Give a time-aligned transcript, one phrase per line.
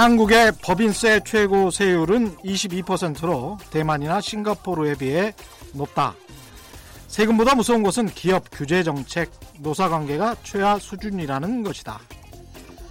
[0.00, 5.34] 한국의 법인세 최고 세율은 22%로 대만이나 싱가포르에 비해
[5.74, 6.14] 높다.
[7.06, 12.00] 세금보다 무서운 것은 기업 규제 정책, 노사 관계가 최하 수준이라는 것이다.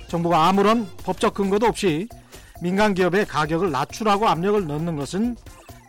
[0.08, 2.08] 정부가 아무런 법적 근거도 없이
[2.62, 5.36] 민간 기업의 가격을 낮추라고 압력을 넣는 것은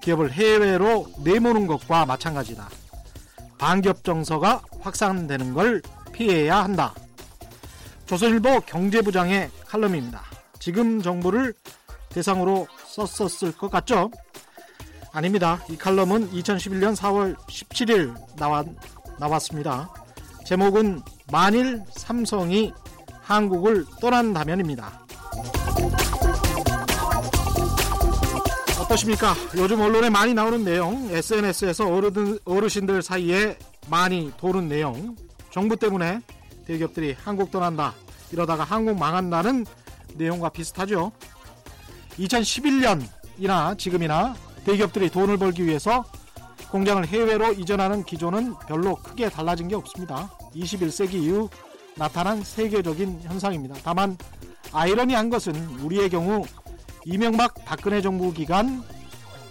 [0.00, 2.66] 기업을 해외로 내모는 것과 마찬가지다.
[3.58, 5.82] 반기업 정서가 확산되는 걸
[6.14, 6.94] 피해야 한다.
[8.06, 10.29] 조선일보 경제부장의 칼럼입니다.
[10.60, 11.54] 지금 정부를
[12.10, 14.10] 대상으로 썼었을 것 같죠?
[15.12, 15.58] 아닙니다.
[15.68, 18.66] 이 칼럼은 2011년 4월 17일 나왔,
[19.18, 19.92] 나왔습니다.
[20.46, 21.00] 제목은
[21.32, 22.72] 만일 삼성이
[23.22, 25.00] 한국을 떠난다면입니다.
[28.80, 29.34] 어떠십니까?
[29.56, 33.56] 요즘 언론에 많이 나오는 내용, SNS에서 어르신, 어르신들 사이에
[33.88, 35.16] 많이 도는 내용,
[35.50, 36.20] 정부 때문에
[36.66, 37.94] 대기업들이 한국 떠난다,
[38.32, 39.64] 이러다가 한국 망한다는
[40.20, 41.12] 내용과 비슷하죠.
[42.18, 46.04] 2011년이나 지금이나 대기업들이 돈을 벌기 위해서
[46.70, 50.30] 공장을 해외로 이전하는 기조는 별로 크게 달라진 게 없습니다.
[50.54, 51.48] 21세기 이후
[51.96, 53.76] 나타난 세계적인 현상입니다.
[53.82, 54.16] 다만
[54.72, 56.44] 아이러니한 것은 우리의 경우
[57.04, 58.82] 이명박 박근혜 정부 기간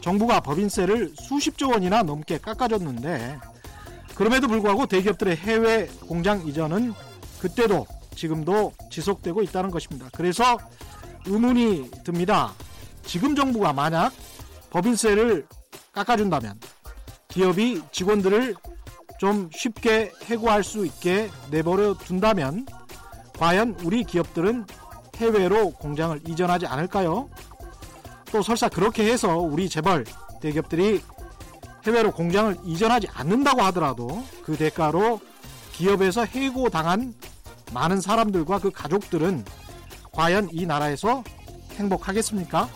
[0.02, 3.40] 정부가 법인세를 수십조 원이나 넘게 깎아줬는데
[4.16, 6.94] 그럼에도 불구하고 대기업들의 해외 공장 이전은
[7.42, 10.10] 그때도 지금도 지속되고 있다는 것입니다.
[10.14, 10.58] 그래서
[11.26, 12.54] 의문이 듭니다.
[13.04, 14.12] 지금 정부가 만약
[14.70, 15.48] 법인세를
[15.94, 16.60] 깎아준다면
[17.28, 18.56] 기업이 직원들을
[19.20, 22.66] 좀 쉽게 해고할 수 있게 내버려 둔다면
[23.38, 24.66] 과연 우리 기업들은
[25.18, 27.30] 해외로 공장을 이전하지 않을까요?
[28.32, 30.06] 또 설사 그렇게 해서 우리 재벌
[30.42, 31.02] 대기업들이
[31.86, 35.20] 해외로 공장을 이전하지 않는다고 하더라도 그 대가로
[35.74, 37.14] 기업에서 해고당한
[37.74, 39.44] 많은 사람들과 그 가족들은
[40.12, 41.24] 과연 이 나라에서
[41.74, 42.68] 행복하겠습니까?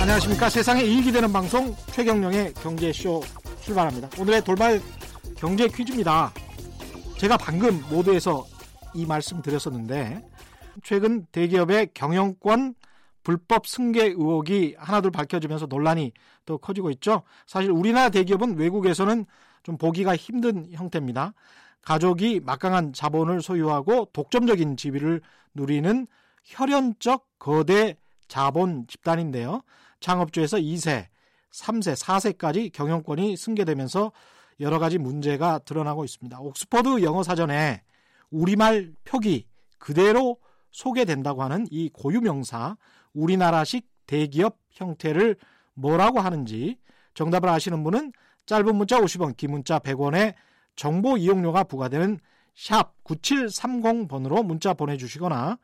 [0.00, 0.48] 안녕하십니까.
[0.48, 3.22] 세상에 이익이 되는 방송 최경령의 경제쇼
[3.62, 4.08] 출발합니다.
[4.18, 4.80] 오늘의 돌발
[5.36, 6.32] 경제 퀴즈입니다.
[7.18, 8.44] 제가 방금 모두에서
[8.94, 10.22] 이 말씀 드렸었는데
[10.82, 12.74] 최근 대기업의 경영권
[13.22, 16.12] 불법 승계 의혹이 하나둘 밝혀지면서 논란이
[16.46, 17.22] 또 커지고 있죠.
[17.46, 19.26] 사실 우리나라 대기업은 외국에서는
[19.62, 21.34] 좀 보기가 힘든 형태입니다.
[21.82, 25.20] 가족이 막강한 자본을 소유하고 독점적인 지위를
[25.54, 26.06] 누리는
[26.44, 27.96] 혈연적 거대
[28.28, 29.62] 자본 집단인데요.
[30.00, 31.06] 창업주에서 2세,
[31.52, 34.12] 3세, 4세까지 경영권이 승계되면서
[34.60, 36.38] 여러 가지 문제가 드러나고 있습니다.
[36.38, 37.82] 옥스퍼드 영어 사전에
[38.30, 39.46] 우리말 표기
[39.78, 40.38] 그대로
[40.70, 42.76] 소개된다고 하는 이 고유명사
[43.12, 45.36] 우리나라식 대기업 형태를
[45.74, 46.78] 뭐라고 하는지
[47.14, 48.12] 정답을 아시는 분은
[48.46, 50.34] 짧은 문자 50원, 긴 문자 100원에
[50.80, 52.18] 정보 이용료가 부과되는
[52.54, 55.58] 샵 9730번으로 문자 보내주시거나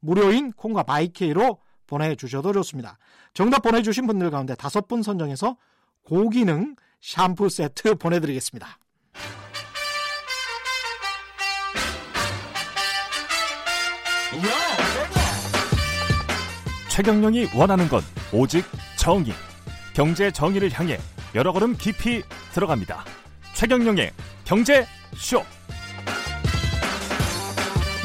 [0.00, 2.96] 무료인 콩과 바이케이로 보내주셔도 좋습니다.
[3.34, 5.58] 정답 보내주신 분들 가운데 다섯 분 선정해서
[6.04, 8.78] 고기능 샴푸 세트 보내드리겠습니다.
[16.88, 18.00] 최경영이 원하는 건
[18.32, 18.64] 오직
[18.96, 19.34] 정의.
[19.92, 20.96] 경제 정의를 향해
[21.34, 22.22] 여러 걸음 깊이
[22.54, 23.04] 들어갑니다.
[23.54, 24.12] 최경영의
[24.44, 24.84] 경제
[25.16, 25.42] 쇼.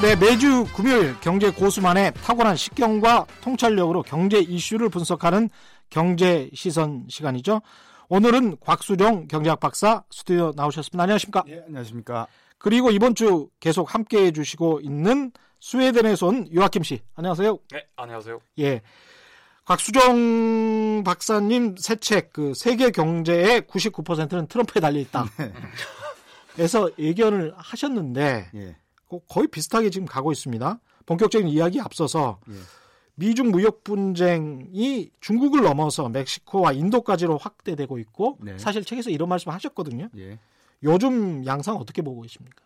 [0.02, 5.50] 네, 매주 금요일 경제 고수만의 탁월한 식경과 통찰력으로 경제 이슈를 분석하는
[5.90, 7.62] 경제 시선 시간이죠.
[8.09, 11.02] 오늘은 곽수정 경제학 박사 스튜디오 나오셨습니다.
[11.02, 11.44] 안녕하십니까?
[11.48, 12.28] 예, 안녕하십니까?
[12.59, 17.02] 그리고 이번 주 계속 함께 해 주시고 있는 스웨덴에서 온 요아킴 씨.
[17.16, 17.58] 안녕하세요.
[17.72, 18.40] 네, 안녕하세요.
[18.59, 18.81] 예.
[19.66, 25.25] 곽수정 박사님 새 책, 그 세계 경제의 99%는 트럼프에 달려 있다.
[26.57, 28.75] 에서 예견을 하셨는데, 예.
[29.28, 30.79] 거의 비슷하게 지금 가고 있습니다.
[31.06, 32.54] 본격적인 이야기 앞서서 예.
[33.15, 38.57] 미중 무역 분쟁이 중국을 넘어서 멕시코와 인도까지로 확대되고 있고 네.
[38.59, 40.09] 사실 책에서 이런 말씀 하셨거든요.
[40.18, 40.38] 예.
[40.83, 42.63] 요즘 양상 어떻게 보고 계십니까?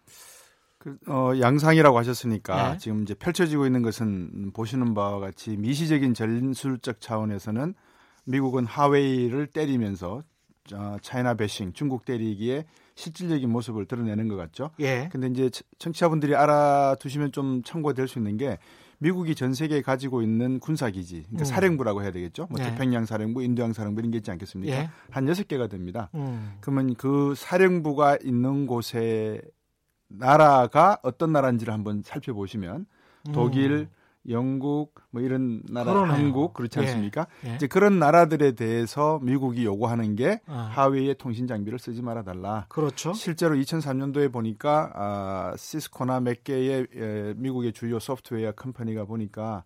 [0.78, 2.78] 그, 어, 양상이라고 하셨으니까 네.
[2.80, 7.74] 지금 이제 펼쳐지고 있는 것은 보시는 바와 같이 미시적인 전술적 차원에서는
[8.26, 10.24] 미국은 하웨이를 때리면서
[10.74, 12.66] 어, China bashing, 중국 때리기에
[12.96, 14.72] 실질적인 모습을 드러내는 것 같죠.
[14.80, 15.10] 예.
[15.12, 18.58] 근데 이제 청- 청취자분들이 알아두시면 좀 참고될 수 있는 게
[19.00, 21.46] 미국이 전 세계에 가지고 있는 군사기지, 그러니까 음.
[21.46, 22.46] 사령부라고 해야 되겠죠.
[22.52, 22.70] 뭐 네.
[22.70, 24.76] 태평양 사령부, 인도양 사령부 이런 게 있지 않겠습니까?
[24.76, 24.90] 예.
[25.10, 26.10] 한 여섯 개가 됩니다.
[26.14, 26.54] 음.
[26.62, 29.42] 그러면 그 사령부가 있는 곳에
[30.08, 32.86] 나라가 어떤 나라인지를 한번 살펴보시면
[33.34, 33.88] 독일,
[34.30, 36.14] 영국 뭐 이런 나라 그러네요.
[36.14, 36.84] 한국 그렇지 예.
[36.84, 37.28] 않습니까?
[37.46, 37.56] 예.
[37.56, 40.70] 이제 그런 나라들에 대해서 미국이 요구하는 게 아.
[40.74, 42.66] 화웨이의 통신 장비를 쓰지 말아 달라.
[42.70, 43.14] 그렇죠.
[43.14, 49.64] 실제로 2003년도에 보니까 아, 시스코나 몇 개의 에, 미국의 주요 소프트웨어 company가 보니까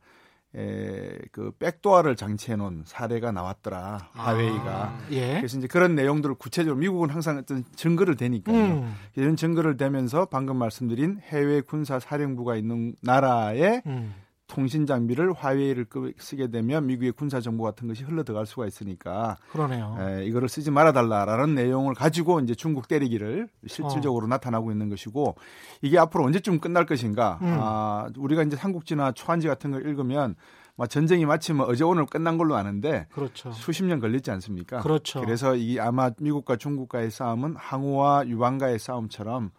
[0.56, 4.10] 에, 그 백도어를 장치해 놓은 사례가 나왔더라.
[4.14, 4.72] 하웨이가.
[4.72, 5.36] 아, 예.
[5.36, 8.56] 그래서 이제 그런 내용들을 구체적으로 미국은 항상 어떤 증거를 대니까요.
[8.56, 8.96] 음.
[9.16, 14.14] 이런 증거를 대면서 방금 말씀드린 해외 군사 사령부가 있는 나라의 음.
[14.48, 19.38] 통신 장비를 화웨이를 끄- 쓰게 되면 미국의 군사 정보 같은 것이 흘러 들어갈 수가 있으니까
[19.52, 19.98] 그러네요.
[20.00, 23.68] 에, 이거를 쓰지 말아 달라라는 내용을 가지고 이제 중국 때리기를 어.
[23.68, 25.36] 실질적으로 나타나고 있는 것이고
[25.82, 27.40] 이게 앞으로 언제쯤 끝날 것인가?
[27.42, 27.58] 음.
[27.60, 30.36] 아, 우리가 이제 삼국지나 초한지 같은 걸 읽으면
[30.78, 33.52] 막 전쟁이 마침 어제 오늘 끝난 걸로 아는데 그렇죠.
[33.52, 34.82] 수십 년 걸렸지 않습니까?
[34.82, 35.22] 그렇죠.
[35.22, 39.52] 그래서 이 아마 미국과 중국과의 싸움은 항우와 유방과의 싸움처럼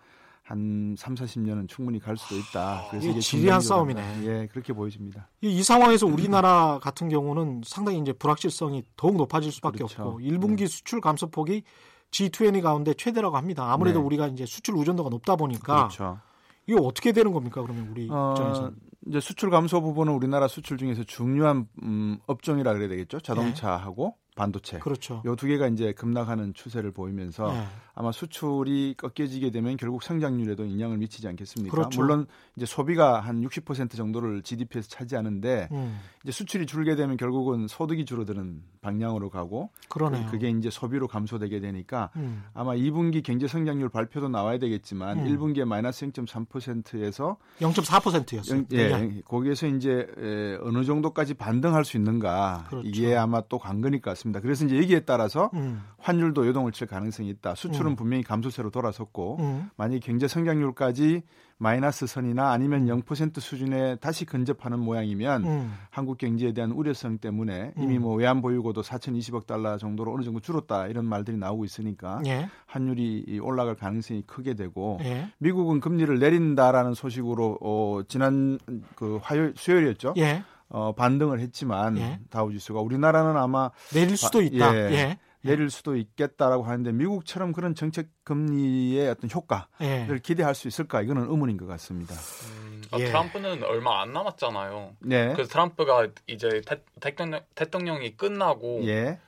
[0.47, 2.87] 한 3, 40년은 충분히 갈 수도 있다.
[2.91, 4.21] 그래서 이게 지리한 싸움이네.
[4.25, 5.29] 예, 그렇게 보여집니다.
[5.41, 10.03] 이, 이 상황에서 우리나라 같은 경우는 상당히 이제 불확실성이 더욱 높아질 수밖에 그렇죠.
[10.05, 11.65] 없고 1분기 수출 감소폭이
[12.13, 13.73] G20 가운데 최대라고 합니다.
[13.73, 14.05] 아무래도 네.
[14.07, 16.21] 우리가 이제 수출 의존도가 높다 보니까 그렇죠.
[16.69, 17.61] 이거 어떻게 되는 겁니까?
[17.63, 18.73] 그러면 우리 입장에서 어,
[19.09, 23.19] 이제 수출 감소 부분은 우리나라 수출 중에서 중요한 음, 업종이라 그래야 되겠죠.
[23.21, 24.79] 자동차하고 반도체.
[24.79, 25.23] 그렇죠.
[25.27, 27.65] 요 두 개가 이제 급락하는 추세를 보이면서 네.
[27.99, 31.75] 아마 수출이 꺾여지게 되면 결국 성장률에도 영향을 미치지 않겠습니까?
[31.75, 31.99] 그렇죠.
[31.99, 38.05] 물론 이제 소비가 한 60% 정도를 GDP에서 차지하는데 음, 이제 수출이 줄게 되면 결국은 소득이
[38.05, 40.27] 줄어드는 방향으로 가고 그러네요.
[40.31, 45.25] 그게 이제 소비로 감소되게 되니까 음, 아마 2분기 경제 성장률 발표도 나와야 되겠지만 음.
[45.25, 48.65] 1분기에 마이너스 0.3%에서 0.4%였어요.
[48.73, 52.87] 예, 거기에서 이제 에, 어느 정도까지 반등할 수 있는가 그렇죠.
[52.87, 54.41] 이게 아마 또 관건일 것 같습니다.
[54.41, 57.55] 그래서 이제 여기에 따라서 음, 환율도 요동을 칠 가능성이 있다.
[57.55, 57.97] 수출 은 음.
[57.97, 61.23] 분명히 감소세로 돌아섰고 음, 만약 경제 성장률까지
[61.59, 67.97] 마이너스 선이나 아니면 0% 수준에 다시 근접하는 모양이면 음, 한국 경제에 대한 우려성 때문에 이미
[67.97, 68.03] 음.
[68.03, 73.25] 뭐 외환 보유고도 4,020억 달러 정도로 어느 정도 줄었다 이런 말들이 나오고 있으니까 예, 환율이
[73.27, 78.59] 이 올라갈 가능성이 크게 되고 예, 미국은 금리를 내린다라는 소식으로 어, 지난
[78.95, 80.13] 그 화요일 수요일이었죠.
[80.19, 82.21] 예, 어, 반등을 했지만 예.
[82.29, 84.77] 다우지수가 우리나라는 아마 내릴 수도 아, 있다.
[84.93, 85.19] 예.
[85.47, 91.03] 예, 내릴 수도 있겠다라고 하는데 미국처럼 그런 정책 금리의 어떤 효과를 예, 기대할 수 있을까
[91.03, 92.15] 이거는 의문인 것 같습니다.
[92.15, 93.07] 음, 아, 예.
[93.07, 94.97] 트럼프는 얼마 안 남았잖아요.
[95.01, 95.33] 네.
[95.33, 99.19] 그래서 트럼프가 이제 대, 대통령, 대통령이 끝나고 예.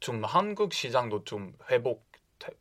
[0.00, 2.06] 좀 한국 시장도 좀 회복
[2.38, 2.52] 되-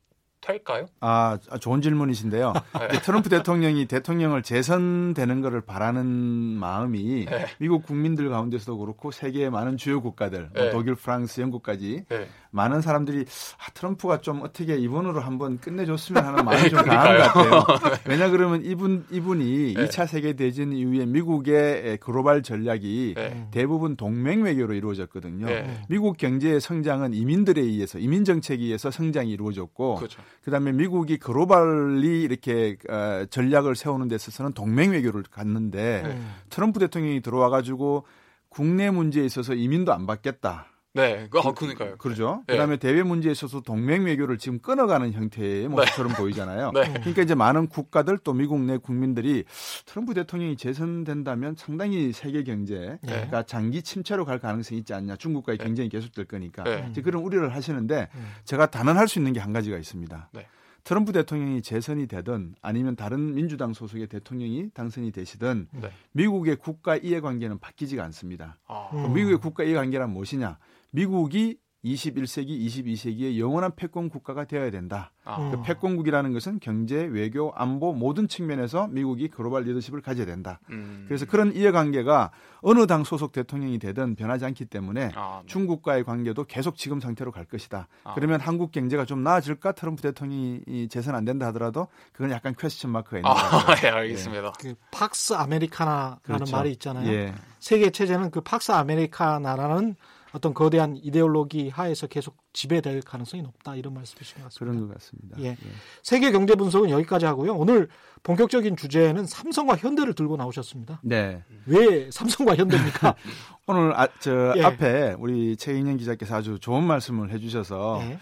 [0.42, 0.88] 될까요?
[1.02, 2.54] 아, 아, 좋은 질문이신데요.
[2.92, 3.02] 네.
[3.02, 7.46] 트럼프 대통령이 대통령을 재선되는 것을 바라는 마음이 네.
[7.60, 10.70] 미국 국민들 가운데서도 그렇고 세계의 많은 주요 국가들, 뭐 네.
[10.72, 12.28] 독일, 프랑스, 영국까지 네.
[12.52, 13.26] 많은 사람들이
[13.58, 17.34] 아, 트럼프가 좀 어떻게 이번으로 한번 끝내줬으면 하는 마음이 좀 강한 것.
[17.34, 18.00] 같아요.
[18.08, 19.86] 왜냐 그러면 이분 이분이 네.
[19.86, 23.48] 2차 세계 대전 이후에 미국의 글로벌 전략이 네.
[23.52, 25.46] 대부분 동맹 외교로 이루어졌거든요.
[25.46, 25.82] 네.
[25.90, 30.22] 미국 경제의 성장은 이민들에 의해서 이민 정책에 의해서 성장이 이루어졌고 그렇죠.
[30.44, 37.22] 그다음에 미국이 글로벌리 이렇게 어, 전략을 세우는 데 있어서는 동맹 외교를 갖는데 음, 트럼프 대통령이
[37.22, 38.06] 들어와 가지고
[38.50, 40.68] 국내 문제에 있어서 이민도 안 받겠다.
[41.02, 41.96] 네, 그, 아, 그러니까요.
[41.98, 42.44] 그러죠.
[42.48, 42.54] 네.
[42.54, 46.72] 그다음에 대외 문제에 있어서 동맹 외교를 지금 끊어가는 형태의 모습처럼 보이잖아요.
[46.76, 46.94] 네.
[47.00, 49.46] 그러니까 이제 많은 국가들 또 미국 내 국민들이
[49.86, 53.44] 트럼프 대통령이 재선된다면 상당히 세계 경제가 네.
[53.48, 55.16] 장기 침체로 갈 가능성이 있지 않냐.
[55.16, 55.64] 중국과의 네.
[55.64, 56.88] 경쟁이 계속될 거니까 네.
[56.92, 58.32] 이제 그런 우려를 하시는데 음.
[58.46, 60.30] 제가 단언할 수 있는 게 한 가지가 있습니다.
[60.34, 60.46] 네.
[60.84, 65.92] 트럼프 대통령이 재선이 되든 아니면 다른 민주당 소속의 대통령이 당선이 되시든 네.
[66.12, 68.58] 미국의 국가 이해관계는 바뀌지가 않습니다.
[68.68, 69.14] 아, 음.
[69.14, 70.58] 미국의 국가 이해관계란 무엇이냐?
[70.92, 75.12] 미국이 21세기, 22세기의 영원한 패권 국가가 되어야 된다.
[75.24, 75.52] 아, 음.
[75.52, 80.60] 그 패권국이라는 것은 경제, 외교, 안보 모든 측면에서 미국이 글로벌 리더십을 가져야 된다.
[80.70, 81.06] 음.
[81.08, 85.48] 그래서 그런 이해관계가 어느 당 소속 대통령이 되든 변하지 않기 때문에 아, 네.
[85.48, 87.88] 중국과의 관계도 계속 지금 상태로 갈 것이다.
[88.04, 88.14] 아.
[88.16, 89.74] 그러면 한국 경제가 좀 나아질까?
[89.74, 93.94] 트럼프 대통령이 이 재선 안 된다 하더라도 그건 약간 question mark가 있는 것 아, 같아요.
[93.94, 94.54] 예, 알겠습니다.
[94.60, 96.56] 그 팍스 아메리카나라는 그렇죠.
[96.56, 97.08] 말이 있잖아요.
[97.10, 97.34] 예.
[97.60, 99.96] 세계 체제는 그 팍스 아메리카나라는
[100.38, 104.60] 어떤 거대한 이데올로기 하에서 계속 지배될 가능성이 높다 이런 말씀이신 것 같습니다.
[104.60, 105.38] 그런 것 같습니다.
[105.42, 105.58] 예.
[106.04, 107.56] 세계 경제 분석은 여기까지 하고요.
[107.56, 107.90] 오늘
[108.22, 111.02] 본격적인 주제는 삼성과 현대를 들고 나오셨습니다.
[111.04, 111.44] 네.
[111.66, 113.16] 왜 삼성과 현대입니까?
[113.66, 114.64] 오늘 아, 저 예.
[114.64, 118.20] 앞에 우리 최인영 기자께서 아주 좋은 말씀을 해주셔서 예.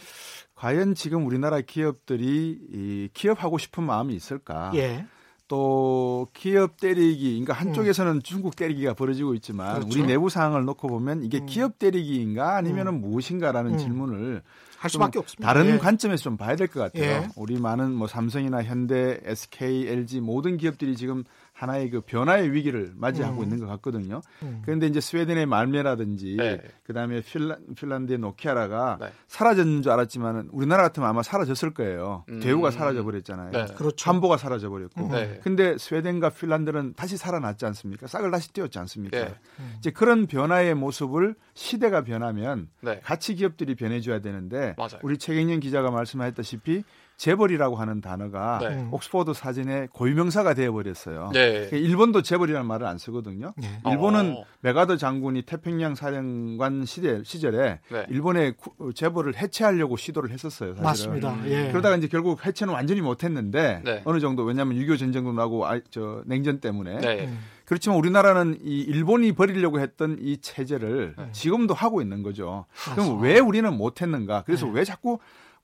[0.56, 4.72] 과연 지금 우리나라 기업들이 이 기업하고 싶은 마음이 있을까?
[4.76, 5.06] 예.
[5.48, 9.80] 또 기업 때리기, 그러니까 한쪽에서는 중국 때리기가 벌어지고 있지만 음.
[9.82, 10.00] 그렇죠.
[10.00, 11.46] 우리 내부 상황을 놓고 보면 이게 음.
[11.46, 13.78] 기업 때리기인가 아니면은 무엇인가라는 음.
[13.78, 14.42] 질문을
[14.78, 15.48] 할좀 수밖에 없습니다.
[15.54, 15.78] 다른 예.
[15.78, 17.04] 관점에서 좀 봐야 될 것 같아요.
[17.24, 17.28] 예.
[17.36, 21.24] 우리 많은 뭐 삼성이나 현대, SK, LG 모든 기업들이 지금
[21.56, 23.44] 하나의 그 변화의 위기를 맞이하고 음.
[23.44, 24.22] 있는 것 같거든요.
[24.44, 24.62] 음.
[24.66, 26.62] 그런데 이제 스웨덴의 말메라든지 네.
[26.84, 29.08] 그다음에 핀란, 핀란드의 노키아라가 네.
[29.30, 32.26] 사라졌는 줄 알았지만은 우리나라 같으면 아마 사라졌을 거예요.
[32.28, 32.42] 음.
[32.42, 33.52] 대우가 사라져 버렸잖아요.
[33.52, 33.66] 네.
[33.74, 34.10] 그렇죠.
[34.10, 35.08] 한보가 사라져 버렸고.
[35.14, 35.40] 네.
[35.44, 38.08] 근데 스웨덴과 핀란드는 다시 살아났지 않습니까?
[38.08, 39.18] 싹을 다시 띄웠지 않습니까?
[39.18, 39.36] 네.
[39.78, 43.00] 이제 그런 변화의 모습을 시대가 변하면 네.
[43.02, 45.00] 같이 기업들이 변해줘야 되는데 맞아요.
[45.04, 46.84] 우리 최경영 기자가 말씀하셨다시피
[47.18, 48.68] 재벌이라고 하는 단어가 네.
[48.68, 48.90] 음.
[48.92, 51.32] 옥스퍼드 사전에 고유명사가 되어버렸어요.
[51.34, 51.70] 네.
[51.72, 53.54] 일본도 재벌이라는 말을 안 쓰거든요.
[53.64, 53.90] 예.
[53.90, 54.44] 일본은 어.
[54.62, 58.06] 메가더 장군이 태평양 사령관 시대, 시절에 네.
[58.10, 60.76] 일본의 구- 재벌을 해체하려고 시도를 했었어요.
[60.76, 60.84] 사실은.
[60.84, 61.34] 맞습니다.
[61.34, 61.44] 음.
[61.48, 61.70] 예.
[61.72, 64.02] 그러다가 이제 결국 해체는 완전히 못했는데 네.
[64.06, 67.26] 어느 정도 왜냐하면 6.25 전쟁도 나고 아, 저 냉전 때문에 네.
[67.28, 67.40] 음.
[67.66, 71.30] 그렇지만 우리나라는 이 일본이 버리려고 했던 이 체제를 네.
[71.32, 72.66] 지금도 하고 있는 거죠.
[72.94, 73.22] 그럼.
[73.22, 74.44] 왜 우리는 못했는가?
[74.46, 74.74] 그래서 네.
[74.76, 75.18] 왜 자꾸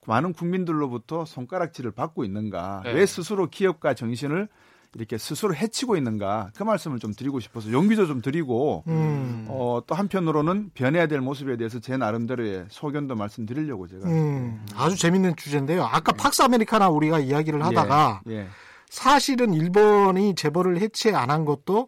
[0.08, 2.82] 많은 국민들로부터 손가락질을 받고 있는가?
[2.86, 2.94] 네.
[2.94, 4.48] 왜 스스로 기업가 정신을
[4.96, 6.50] 이렇게 스스로 해치고 있는가?
[6.56, 9.46] 그 말씀을 좀 드리고 싶어서 용기도 좀 드리고 음.
[9.48, 15.38] 어, 또 한편으로는 변해야 될 모습에 대해서 제 나름대로의 소견도 말씀드리려고 제가 음, 아주 재밌는
[15.38, 15.84] 주제인데요.
[15.84, 18.48] 아까 팍스 아메리카나 우리가 이야기를 하다가 예, 예.
[18.90, 21.88] 사실은 일본이 재벌을 해체 안 한 것도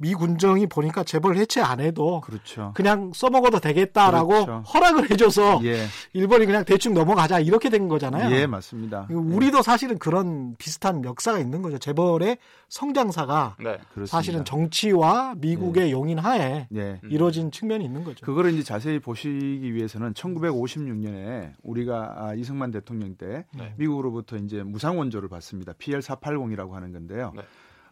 [0.00, 2.72] 미 군정이 보니까 재벌 해체 안 해도 그렇죠.
[2.74, 4.62] 그냥 써먹어도 되겠다라고 그렇죠.
[4.72, 8.32] 허락을 해줘서 예, 일본이 그냥 대충 넘어가자 이렇게 된 거잖아요.
[8.34, 9.08] 예, 맞습니다.
[9.10, 11.78] 우리도 사실은 그런 비슷한 역사가 있는 거죠.
[11.78, 12.38] 재벌의
[12.68, 13.78] 성장사가 네.
[13.92, 14.06] 그렇습니다.
[14.06, 17.00] 사실은 정치와 미국의 용인하에 예.
[17.10, 18.24] 이루어진 측면이 있는 거죠.
[18.24, 23.74] 그거를 이제 자세히 보시기 위해서는 1956년에 우리가 아, 이승만 대통령 때 네.
[23.76, 25.72] 미국으로부터 이제 무상 원조를 받습니다.
[25.72, 27.32] PL480이라고 하는 건데요.
[27.34, 27.42] 네.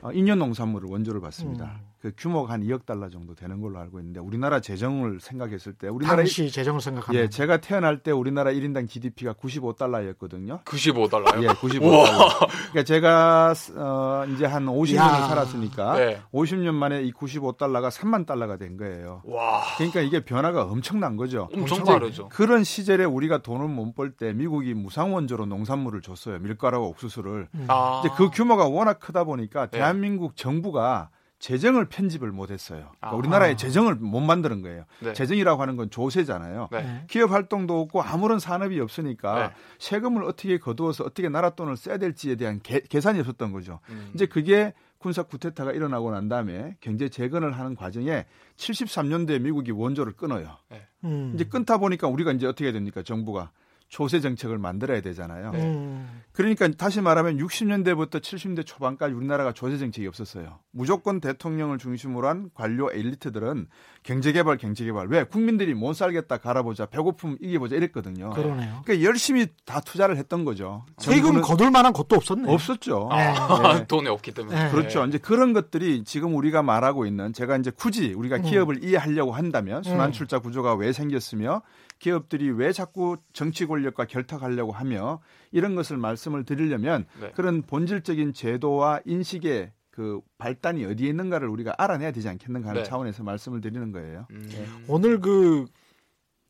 [0.03, 1.65] 어, 인연 농산물을 원조를 받습니다.
[1.65, 1.81] 음.
[2.01, 6.17] 그 규모가 한 2억 달러 정도 되는 걸로 알고 있는데 우리나라 재정을 생각했을 때 우리나라
[6.19, 9.33] 당시 재정을 생각하면 예, 제가 태어날 때 우리나라 1인당 GDP가
[9.81, 10.63] 95달러였거든요.
[10.65, 11.43] 95달러요?
[11.43, 12.49] 예, 95달러.
[12.49, 15.27] 그러니까 제가 어, 이제 한 50년을 야.
[15.29, 16.21] 살았으니까 네.
[16.33, 19.23] 50년 만에 이 95달러가 3만 달러가 된 거예요.
[19.25, 19.63] 와.
[19.77, 21.49] 그러니까 이게 변화가 엄청난 거죠.
[21.55, 22.29] 엄청 다르죠.
[22.29, 26.39] 그런 시절에 우리가 돈을 못 벌 때 미국이 무상 원조로 농산물을 줬어요.
[26.41, 27.49] 밀가루와 옥수수를.
[27.55, 27.65] 음.
[27.69, 28.03] 아.
[28.05, 29.79] 이제 그 규모가 워낙 크다 보니까 네.
[29.79, 31.09] 대한민국 정부가
[31.47, 32.91] 재정을 편집을 못 했어요.
[32.99, 33.13] 그러니까 아.
[33.13, 34.85] 우리나라의 재정을 못 만드는 거예요.
[34.99, 35.13] 네.
[35.13, 36.71] 재정이라고 하는 건 조세잖아요.
[36.73, 36.83] 네.
[36.83, 37.05] 네.
[37.07, 39.55] 기업 활동도 없고 아무런 산업이 없으니까 네.
[39.79, 43.79] 세금을 어떻게 거두어서 어떻게 나라 돈을 써야 될지에 대한 계, 계산이 없었던 거죠.
[43.91, 44.11] 음.
[44.13, 48.27] 이제 그게 군사 쿠데타가 일어나고 난 다음에 경제 재건을 하는 과정에
[48.57, 50.57] 73년도에 미국이 원조를 끊어요.
[51.05, 51.31] 음.
[51.37, 53.03] 이제 끊다 보니까 우리가 이제 어떻게 됩니까?
[53.05, 53.53] 정부가
[53.89, 55.53] 조세 정책을 만들어야 되잖아요.
[55.53, 55.63] 네.
[55.63, 56.23] 음.
[56.33, 60.59] 그러니까 다시 말하면 60년대부터 70년대 초반까지 우리나라가 조세 정책이 없었어요.
[60.71, 63.69] 무조건 대통령을 중심으로 한 관료 엘리트들은
[64.03, 65.07] 경제개발, 경제개발.
[65.09, 65.25] 왜?
[65.25, 68.31] 국민들이 못 살겠다, 갈아보자, 배고픔 이겨보자 이랬거든요.
[68.31, 68.83] 그러네요.
[68.85, 70.85] 그러니까 열심히 다 투자를 했던 거죠.
[70.99, 72.53] 세금 거둘 만한 것도 없었네요.
[72.53, 73.09] 없었죠.
[73.13, 73.33] 네.
[73.33, 73.87] 네.
[73.89, 74.65] 돈이 없기 때문에.
[74.65, 74.71] 네.
[74.71, 75.07] 그렇죠.
[75.07, 78.43] 이제 그런 것들이 지금 우리가 말하고 있는 제가 이제 굳이 우리가 음.
[78.43, 79.83] 기업을 이해하려고 한다면 음.
[79.85, 81.63] 순환출자 구조가 왜 생겼으며
[81.99, 87.31] 기업들이 왜 자꾸 정치 권력과 결탁하려고 하며 이런 것을 말씀을 드리려면 네.
[87.33, 92.89] 그런 본질적인 제도와 인식의 그 발단이 어디에 있는가를 우리가 알아내야 되지 않겠는가 하는 네.
[92.89, 94.27] 차원에서 말씀을 드리는 거예요.
[94.31, 94.85] 음.
[94.89, 95.65] 오늘 그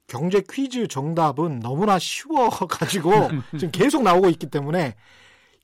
[0.08, 3.10] 경제 퀴즈 정답은 너무나 쉬워가지고
[3.58, 4.94] 지금 계속 나오고 있기 때문에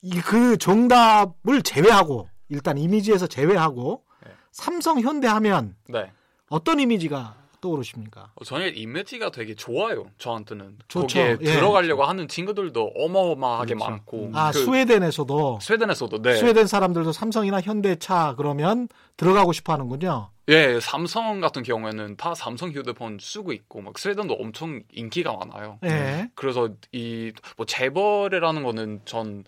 [0.03, 4.33] 이 그 정답을 제외하고 일단 이미지에서 제외하고 네.
[4.51, 6.11] 삼성 현대 하면 네.
[6.49, 8.33] 어떤 이미지가 떠오르십니까?
[8.35, 10.11] 어, 저는 이미지가 되게 좋아요.
[10.19, 11.19] 저한테는 좋죠.
[11.19, 11.53] 거기에 예.
[11.55, 13.91] 들어가려고 하는 친구들도 어마어마하게 그렇죠.
[13.91, 14.31] 많고.
[14.35, 16.35] 아 그 스웨덴에서도 스웨덴에서도 네.
[16.37, 20.29] 스웨덴 사람들도 삼성이나 현대차 그러면 들어가고 싶어 하는군요.
[20.49, 25.79] 예, 삼성 같은 경우에는 다 삼성 휴대폰 쓰고 있고 막 스웨덴도 엄청 인기가 많아요.
[25.85, 26.29] 예.
[26.35, 29.45] 그래서 이 뭐 재벌이라는 거는 전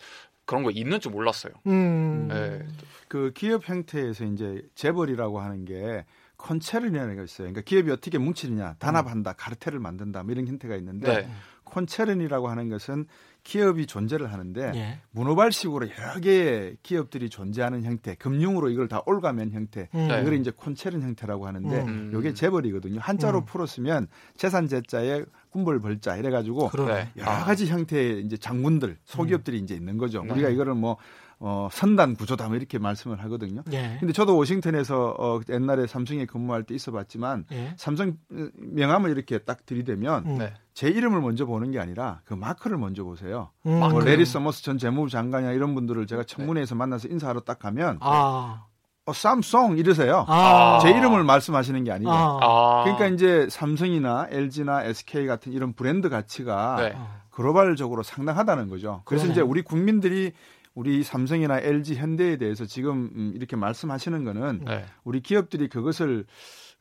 [0.46, 1.52] 그런 거 있는 줄 몰랐어요.
[1.66, 2.28] 음.
[2.30, 2.66] 예.
[3.08, 6.04] 그 기업 형태에서 이제 재벌이라고 하는 게
[6.44, 7.46] 콘체른이라는 게 있어요.
[7.46, 11.28] 그러니까 기업이 어떻게 뭉치느냐, 단합한다, 카르텔을 만든다, 뭐 이런 형태가 있는데 네.
[11.64, 13.06] 콘체른이라고 하는 것은
[13.42, 15.00] 기업이 존재를 하는데 예.
[15.10, 20.08] 문어발식으로 여러 개의 기업들이 존재하는 형태, 금융으로 이걸 다 올가면 형태, 음.
[20.08, 20.20] 네.
[20.20, 22.12] 이걸 이제 콘체른 형태라고 하는데 음.
[22.18, 23.00] 이게 재벌이거든요.
[23.00, 23.44] 한자로 음.
[23.46, 26.94] 풀었으면 재산 재자에 군벌 벌자 이래가지고 그러네.
[26.94, 27.10] 네.
[27.16, 27.44] 여러 아.
[27.44, 30.22] 가지 형태의 이제 장군들, 소기업들이 이제 있는 거죠.
[30.22, 30.32] 네.
[30.32, 30.98] 우리가 이거를 뭐
[31.46, 33.62] 어, 선단 구조다 뭐 이렇게 말씀을 하거든요.
[33.70, 33.98] 예.
[34.00, 37.74] 근데 저도 워싱턴에서 어, 옛날에 삼성에 근무할 때 있어봤지만 예.
[37.76, 40.38] 삼성 어, 명함을 이렇게 딱 들이대면 음.
[40.38, 40.54] 네.
[40.72, 43.50] 제 이름을 먼저 보는 게 아니라 그 마크를 먼저 보세요.
[43.66, 43.78] 음.
[43.78, 44.00] 뭐.
[44.00, 48.64] 래리 서머스 전 재무부 장관이나 이런 분들을 제가 청문회에서 만나서 인사하러 딱 가면 아.
[49.04, 50.24] 어, 삼성 이러세요.
[50.26, 50.78] 아.
[50.80, 52.10] 제 이름을 말씀하시는 게 아니고.
[52.10, 52.38] 아.
[52.40, 52.84] 아.
[52.84, 56.94] 그러니까 이제 삼성이나 LG나 SK 같은 이런 브랜드 가치가 네.
[56.96, 57.24] 아.
[57.34, 59.02] 글로벌적으로 상당하다는 거죠.
[59.04, 59.32] 그래서 그러네.
[59.32, 60.32] 이제 우리 국민들이
[60.74, 64.84] 우리 삼성이나 LG, 현대에 대해서 지금 음, 이렇게 말씀하시는 거는 네.
[65.04, 66.26] 우리 기업들이 그것을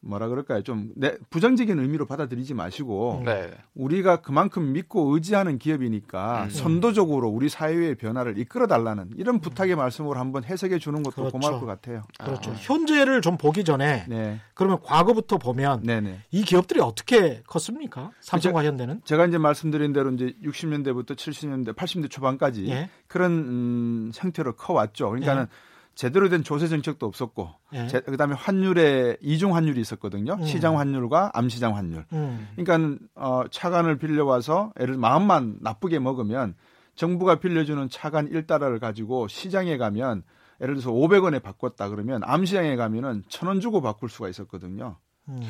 [0.03, 0.61] 뭐라 그럴까요?
[0.63, 3.51] 좀 내, 부정적인 의미로 받아들이지 마시고 네.
[3.73, 6.49] 우리가 그만큼 믿고 의지하는 기업이니까 음.
[6.49, 11.31] 선도적으로 우리 사회의 변화를 이끌어 달라는 이런 부탁의 말씀으로 한번 해석해 주는 것도 그렇죠.
[11.31, 12.03] 고마울 것 같아요.
[12.19, 12.51] 그렇죠.
[12.51, 12.55] 아.
[12.55, 14.39] 현재를 좀 보기 전에 네.
[14.53, 16.19] 그러면 과거부터 보면 네, 네.
[16.31, 18.11] 이 기업들이 어떻게 컸습니까?
[18.19, 19.01] 삼성과 현대는?
[19.05, 22.89] 제가 이제 말씀드린 대로 이제 60년대부터 70년대, 80년대 초반까지 예.
[23.07, 25.09] 그런 음, 형태로 커왔죠.
[25.09, 25.47] 그러니까는
[25.95, 27.87] 제대로 된 조세 정책도 없었고, 예.
[27.87, 30.33] 제- 그다음에 환율에 이중 환율이 있었거든요.
[30.39, 30.45] 음.
[30.45, 32.05] 시장 환율과 암시장 환율.
[32.13, 32.47] 음.
[32.55, 36.55] 그러니까 어, 차관을 빌려 와서 애를 마음만 나쁘게 먹으면
[36.95, 40.23] 정부가 빌려주는 차관 1달러를 가지고 시장에 가면
[40.61, 44.97] 예를 들어서 500원에 바꿨다 그러면 암시장에 가면은 1000원 주고 바꿀 수가 있었거든요.
[45.29, 45.41] 음.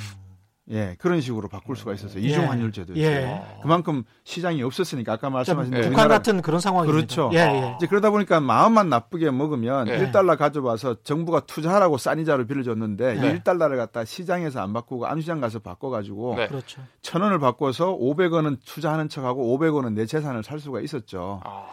[0.71, 2.23] 예, 그런 식으로 바꿀 수가 있었어요.
[2.23, 2.45] 이중 예.
[2.45, 2.95] 환율 제도.
[2.95, 3.41] 예.
[3.61, 5.77] 그만큼 시장이 없었으니까 아까 말씀하신 예.
[5.81, 6.95] 대로 북한 같은 그런 상황입니다.
[6.95, 7.29] 그렇죠.
[7.33, 7.75] 예, 예.
[7.77, 10.11] 이제 그러다 보니까 마음만 나쁘게 먹으면 네.
[10.11, 13.27] 1달러 가져와서 정부가 투자하라고 싼 이자로 빌려줬는데 네.
[13.27, 16.47] 이 1달러를 갖다 시장에서 안 바꾸고 암시장 가서 바꿔 가지고 네.
[16.47, 16.81] 그렇죠.
[17.01, 21.41] 천 원을 바꿔서 500원은 투자하는 척하고 500원은 내 재산을 살 수가 있었죠.
[21.43, 21.65] 아.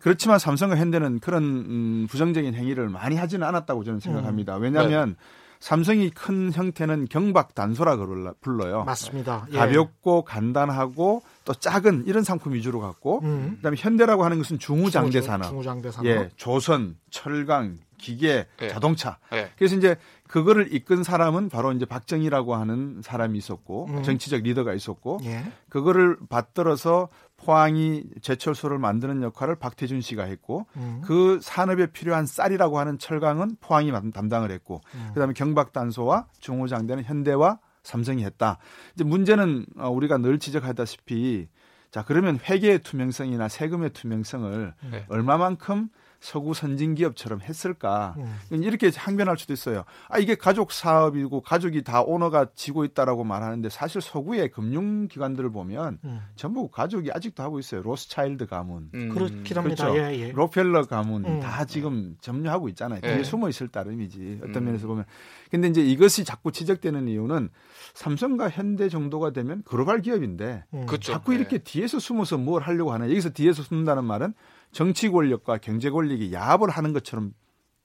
[0.00, 4.56] 그렇지만 삼성과 현대는 그런 음, 부정적인 행위를 많이 하지는 않았다고 저는 생각합니다.
[4.56, 4.62] 음.
[4.62, 5.14] 왜냐하면 네.
[5.60, 8.84] 삼성이 큰 형태는 경박 단소라 불러- 불러요.
[8.84, 9.46] 맞습니다.
[9.52, 9.56] 예.
[9.58, 13.54] 가볍고 간단하고 또 작은 이런 상품 위주로 갖고 음.
[13.56, 15.48] 그다음에 현대라고 하는 것은 중후장대 중후- 산업.
[15.48, 16.06] 중후장대 산업.
[16.06, 18.68] 예, 조선, 철강, 기계, 예.
[18.68, 19.18] 자동차.
[19.32, 19.50] 네.
[19.56, 19.96] 그래서 이제
[20.28, 24.02] 그거를 이끈 사람은 바로 이제 박정희라고 하는 사람이 있었고 음.
[24.02, 25.44] 정치적 리더가 있었고 예.
[25.70, 31.02] 그거를 받들어서 포항이 제철소를 만드는 역할을 박태준 씨가 했고 음.
[31.04, 35.10] 그 산업에 필요한 쌀이라고 하는 철강은 포항이 담- 담당을 했고 음.
[35.14, 38.58] 그다음에 경박단소와 중후장대는 현대와 삼성이 했다.
[38.94, 41.48] 이제 문제는 어, 우리가 늘 지적하다시피
[41.92, 45.04] 자 그러면 회계의 투명성이나 세금의 투명성을 네.
[45.08, 45.88] 얼마만큼
[46.20, 48.14] 서구 선진 기업처럼 했을까?
[48.18, 48.62] 음.
[48.62, 49.84] 이렇게 항변할 수도 있어요.
[50.08, 55.98] 아 이게 가족 사업이고 가족이 다 오너가 쥐고 있다라고 말하는데 사실 서구의 금융 기관들을 보면
[56.04, 56.20] 음.
[56.36, 57.82] 전부 가족이 아직도 하고 있어요.
[57.82, 59.08] 로스차일드 가문, 음.
[59.10, 59.90] 그렇긴 합니다.
[59.90, 59.98] 그렇죠.
[59.98, 60.32] 예, 예.
[60.32, 61.40] 록펠러 가문 음.
[61.40, 63.00] 다 지금 점유하고 있잖아요.
[63.00, 63.24] 뒤에 네.
[63.24, 64.40] 숨어 있을 따름이지.
[64.42, 64.64] 어떤 음.
[64.66, 65.04] 면에서 보면.
[65.50, 67.50] 근데 이제 이것이 자꾸 지적되는 이유는
[67.94, 70.86] 삼성과 현대 정도가 되면 글로벌 기업인데 음.
[71.00, 73.08] 자꾸 이렇게 뒤에서 숨어서 뭘 하려고 하나.
[73.08, 74.34] 여기서 뒤에서 숨는다는 말은
[74.76, 77.32] 정치 권력과 경제 권력이 야합을 하는 것처럼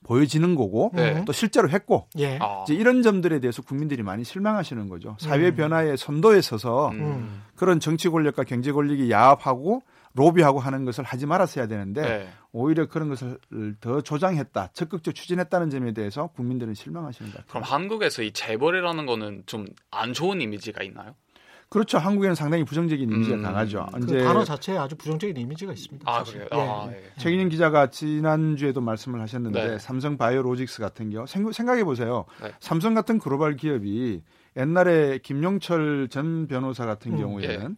[0.04, 1.23] 보여지는 거고 네.
[1.25, 2.38] 또 실제로 했고 예.
[2.41, 2.63] 아.
[2.63, 5.15] 이제 이런 점들에 대해서 국민들이 많이 실망하시는 거죠.
[5.17, 5.56] 사회 음.
[5.56, 6.99] 변화의 선도에 서서 음.
[6.99, 7.43] 음.
[7.56, 9.84] 그런 정치 권력과 경제 권력이 야합하고
[10.15, 12.30] 로비하고 하는 것을 하지 말았어야 되는데 네.
[12.51, 13.38] 오히려 그런 것을
[13.80, 17.49] 더 조장했다, 적극적 추진했다는 점에 대해서 국민들은 실망하시는 것 같아요.
[17.49, 21.15] 그럼 한국에서 이 재벌이라는 거는 좀 안 좋은 이미지가 있나요?
[21.71, 21.97] 그렇죠.
[21.99, 23.88] 한국에는 상당히 부정적인 이미지가 음, 강하죠.
[23.93, 26.03] 그 이제 단어 자체에 아주 부정적인 이미지가 있습니다.
[26.05, 26.45] 아 사실.
[26.45, 26.49] 그래요.
[26.51, 26.67] 예.
[26.67, 27.03] 아, 예.
[27.17, 29.79] 최gin영 기자가 지난주에도 말씀을 하셨는데 네.
[29.79, 32.25] 삼성 바이오로직스 같은 경우 생각해 보세요.
[32.43, 32.51] 네.
[32.60, 34.21] 삼성 같은 글로벌 기업이
[34.57, 37.77] 옛날에 김용철 전 변호사 같은 음, 경우에는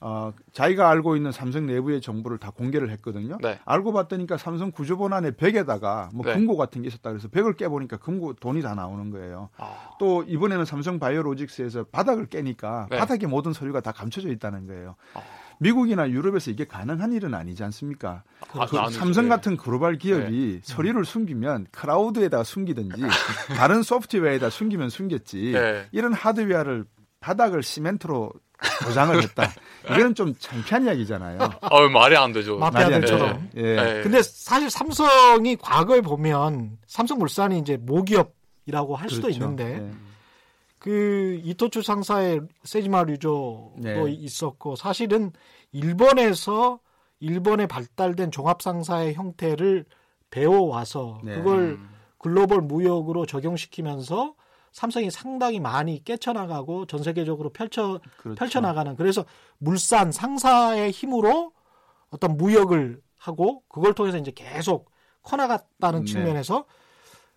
[0.00, 3.36] 어, 자기가 알고 있는 삼성 내부의 정보를 다 공개를 했거든요.
[3.42, 3.58] 네.
[3.64, 6.34] 알고 봤더니까 삼성 구조본 안에 벽에다가 뭐 네.
[6.34, 9.48] 금고 같은 게 있었다 그래서 벽을 깨보니까 금고 돈이 다 나오는 거예요.
[9.56, 12.98] 아, 또 이번에는 삼성 바이오로직스에서 바닥을 깨니까 네.
[12.98, 14.94] 바닥에 모든 서류가 다 감춰져 있다는 거예요.
[15.14, 15.20] 아.
[15.60, 18.22] 미국이나 유럽에서 이게 가능한 일은 아니지 않습니까?
[18.52, 19.00] 아, 그 아니죠.
[19.00, 19.30] 삼성 네.
[19.30, 23.02] 같은 글로벌 기업이 서류를 숨기면 클라우드에다 숨기든지
[23.58, 25.86] 다른 소프트웨어에다 숨기면 숨겼지 네.
[25.90, 26.84] 이런 하드웨어를
[27.18, 28.30] 바닥을 시멘트로
[28.84, 29.50] 도장을 했다.
[29.84, 31.38] 이거는 좀 창피한 이야기잖아요.
[31.62, 32.58] 어, 말이 안 되죠.
[32.58, 33.50] 마피아들처럼.
[33.56, 33.62] 예.
[33.76, 34.02] 네.
[34.02, 39.38] 근데 사실 삼성이 과거에 보면 삼성물산이 이제 모기업이라고 할 수도 그렇죠.
[39.38, 39.90] 있는데 예.
[40.78, 44.04] 그 이토추 상사의 세지마 류조도 네.
[44.08, 45.32] 있었고 사실은
[45.72, 46.80] 일본에서
[47.20, 49.84] 일본에 발달된 종합 상사의 형태를
[50.30, 51.34] 배워와서 네.
[51.34, 51.90] 그걸 음.
[52.18, 54.34] 글로벌 무역으로 적용시키면서
[54.72, 58.38] 삼성이 상당히 많이 깨쳐나가고 전 세계적으로 펼쳐 그렇죠.
[58.38, 59.24] 펼쳐나가는 그래서
[59.58, 61.52] 물산 상사의 힘으로
[62.10, 64.90] 어떤 무역을 하고 그걸 통해서 이제 계속
[65.22, 66.12] 커나갔다는 네.
[66.12, 66.64] 측면에서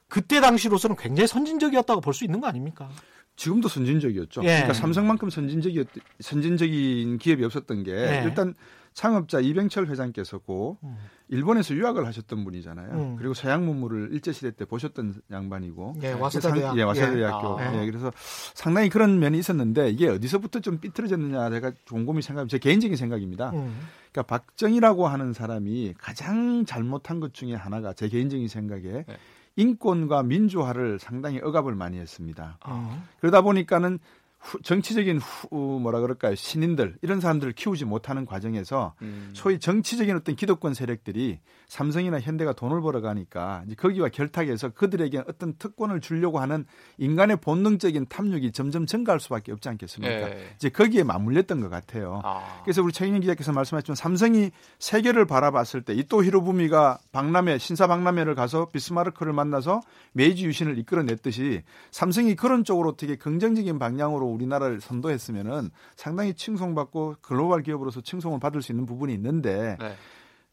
[0.07, 2.89] 그때 당시로서는 굉장히 선진적이었다고 볼 수 있는 거 아닙니까?
[3.37, 4.41] 지금도 선진적이었죠.
[4.43, 4.47] 예.
[4.47, 5.87] 그러니까 삼성만큼 선진적이었
[6.19, 8.23] 선진적인 기업이 없었던 게 예.
[8.25, 8.53] 일단
[8.93, 10.97] 창업자 이병철 회장께서고 음.
[11.31, 12.91] 일본에서 유학을 하셨던 분이잖아요.
[12.91, 13.15] 음.
[13.17, 15.95] 그리고 서양 문물을 일제 시대 때 보셨던 양반이고.
[16.03, 16.77] 예, 와세다 상- 대학.
[16.77, 17.17] 예, 와세다 예.
[17.17, 17.57] 대학교.
[17.57, 17.81] 아.
[17.81, 18.11] 예, 그래서
[18.53, 23.51] 상당히 그런 면이 있었는데 이게 어디서부터 좀 삐뚤어졌느냐 제가 곰곰이 생각, 제 개인적인 생각입니다.
[23.51, 23.73] 음.
[24.11, 29.17] 그러니까 박정희라고 하는 사람이 가장 잘못한 것 중에 하나가 제 개인적인 생각에 네.
[29.55, 32.57] 인권과 민주화를 상당히 억압을 많이 했습니다.
[32.67, 33.03] 음.
[33.21, 33.99] 그러다 보니까는
[34.41, 39.30] 후, 정치적인 후, 뭐라 그럴까요 신인들 이런 사람들을 키우지 못하는 과정에서 음.
[39.34, 46.01] 소위 정치적인 어떤 기득권 세력들이 삼성이나 현대가 돈을 벌어가니까 이제 거기와 결탁해서 그들에게 어떤 특권을
[46.01, 46.65] 주려고 하는
[46.97, 50.32] 인간의 본능적인 탐욕이 점점 증가할 수밖에 없지 않겠습니까?
[50.32, 50.54] 예.
[50.56, 52.21] 이제 거기에 맞물렸던 것 같아요.
[52.23, 52.62] 아.
[52.63, 58.69] 그래서 우리 최인영 기자께서 말씀하셨지만 삼성이 세계를 바라봤을 때 이토 히로부미가 박람회 신사 박람회를 가서
[58.71, 59.82] 비스마르크를 만나서
[60.13, 68.01] 메이지 유신을 이끌어냈듯이 삼성이 그런 쪽으로 되게 긍정적인 방향으로 우리나라를 선도했으면은 상당히 칭송받고 글로벌 기업으로서
[68.01, 69.95] 칭송을 받을 수 있는 부분이 있는데 네.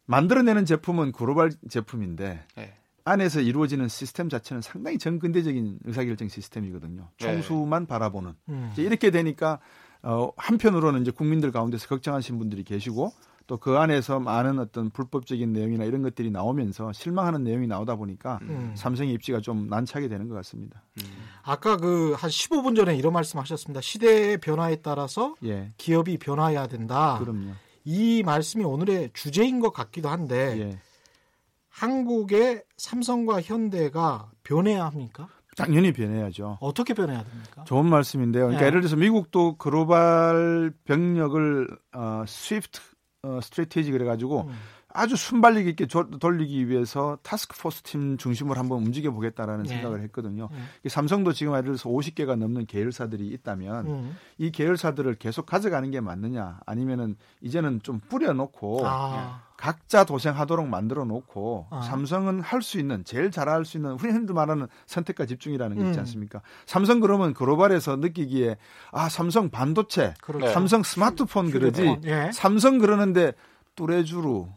[0.06, 2.74] 만들어내는 제품은 글로벌 제품인데 네.
[3.04, 7.08] 안에서 이루어지는 시스템 자체는 상당히 정근대적인 의사결정 시스템이거든요.
[7.18, 7.26] 네.
[7.26, 8.34] 총수만 바라보는.
[8.50, 8.72] 음.
[8.76, 9.60] 이렇게 되니까
[10.02, 13.12] 어, 한편으로는 이제 국민들 가운데서 걱정하신 분들이 계시고
[13.48, 18.72] 또 그 안에서 많은 어떤 불법적인 내용이나 이런 것들이 나오면서 실망하는 내용이 나오다 보니까 음.
[18.76, 20.84] 삼성의 입지가 좀 난처하게 되는 것 같습니다.
[20.98, 21.04] 음.
[21.42, 23.80] 아까 그 한 15분 전에 이런 말씀하셨습니다.
[23.80, 27.18] 시대의 변화에 따라서 예, 기업이 변화해야 된다.
[27.20, 27.52] 그럼요.
[27.84, 30.78] 이 말씀이 오늘의 주제인 것 같기도 한데 예,
[31.68, 35.28] 한국의 삼성과 현대가 변해야 합니까?
[35.56, 36.58] 당연히 변해야죠.
[36.61, 37.64] 어떻게 변해야 됩니까?
[37.64, 38.44] 좋은 말씀인데요.
[38.44, 38.66] 그러니까 네.
[38.68, 42.81] 예를 들어서 미국도 글로벌 병력을 어, swift
[43.22, 44.54] 어, strategy 그래가지고 음.
[44.94, 49.68] 아주 순발력 있게 조- 돌리기 위해서 타스크포스 팀 중심으로 한번 움직여 보겠다라는 네.
[49.68, 50.48] 생각을 했거든요.
[50.51, 50.59] 네.
[50.85, 54.16] 이 삼성도 지금 예를 들어서 50개가 넘는 계열사들이 있다면 음.
[54.38, 61.66] 이 계열사들을 계속 가져가는 게 맞느냐 아니면은 이제는 좀 뿌려놓고 아, 각자 도생하도록 만들어 놓고
[61.70, 61.83] 아.
[61.83, 65.98] 삼성은 할 수 있는 제일 잘할 수 있는 우리 흔히들 말하는 선택과 집중이라는 게 있지
[65.98, 66.01] 음.
[66.01, 66.40] 않습니까?
[66.64, 68.57] 삼성 그러면 글로벌에서 느끼기에
[68.92, 70.46] 아 삼성 반도체, 그렇죠.
[70.46, 70.53] 네.
[70.53, 72.31] 삼성 스마트폰 그러지 휴대폰, 예.
[72.33, 73.33] 삼성 그러는데
[73.77, 74.48] 뚜레쥬루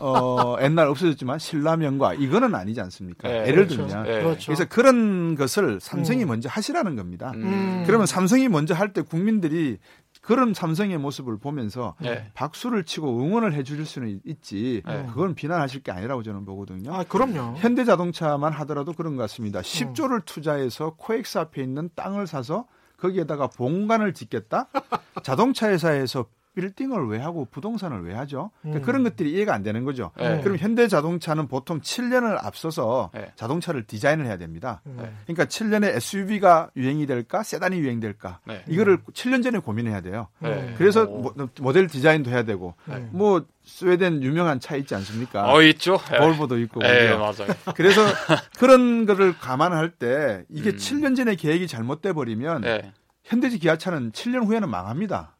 [0.00, 3.28] 어 옛날 없어졌지만 신라면과 이거는 아니지 않습니까?
[3.28, 3.86] 네, 예를 그렇죠.
[3.86, 4.22] 들면 네.
[4.22, 4.46] 그렇죠.
[4.46, 6.28] 그래서 그런 것을 삼성이 음.
[6.28, 7.32] 먼저 하시라는 겁니다.
[7.34, 7.84] 음.
[7.86, 9.78] 그러면 삼성이 먼저 할 때 국민들이
[10.20, 12.30] 그런 삼성의 모습을 보면서 네.
[12.34, 15.06] 박수를 치고 응원을 해줄 수는 있지 네.
[15.08, 16.94] 그건 비난하실 게 아니라고 저는 보거든요.
[16.94, 17.56] 아, 그럼요.
[17.56, 19.60] 현대자동차만 하더라도 그런 것 같습니다.
[19.60, 19.62] 음.
[19.62, 22.66] 10조를 투자해서 코엑스 앞에 있는 땅을 사서
[22.98, 24.68] 거기에다가 본관을 짓겠다.
[25.24, 28.50] 자동차 회사에서 빌딩을 왜 하고 부동산을 왜 하죠?
[28.60, 28.84] 그러니까 음.
[28.84, 30.10] 그런 것들이 이해가 안 되는 거죠.
[30.18, 30.40] 네.
[30.42, 33.32] 그럼 현대 자동차는 보통 7년을 앞서서 네.
[33.36, 34.82] 자동차를 디자인을 해야 됩니다.
[34.86, 34.96] 음.
[35.00, 35.12] 네.
[35.26, 38.64] 그러니까 7년에 SUV가 유행이 될까, 세단이 유행될까, 네.
[38.68, 40.28] 이거를 7년 전에 고민해야 돼요.
[40.40, 40.74] 네.
[40.76, 41.22] 그래서 오.
[41.22, 43.06] 모- 모델 디자인도 해야 되고, 네.
[43.12, 45.52] 뭐 스웨덴 유명한 차 있지 않습니까?
[45.52, 45.98] 어 있죠.
[46.12, 46.18] 예.
[46.18, 46.82] 볼보도 있고.
[46.84, 47.14] 예?
[47.14, 47.46] 맞아요.
[47.76, 48.02] 그래서
[48.58, 50.76] 그런 거를 감안할 때 이게 음.
[50.76, 52.92] 7년 전에 계획이 잘못돼 버리면 예.
[53.24, 55.36] 현대지 기아차는 7년 후에는 망합니다.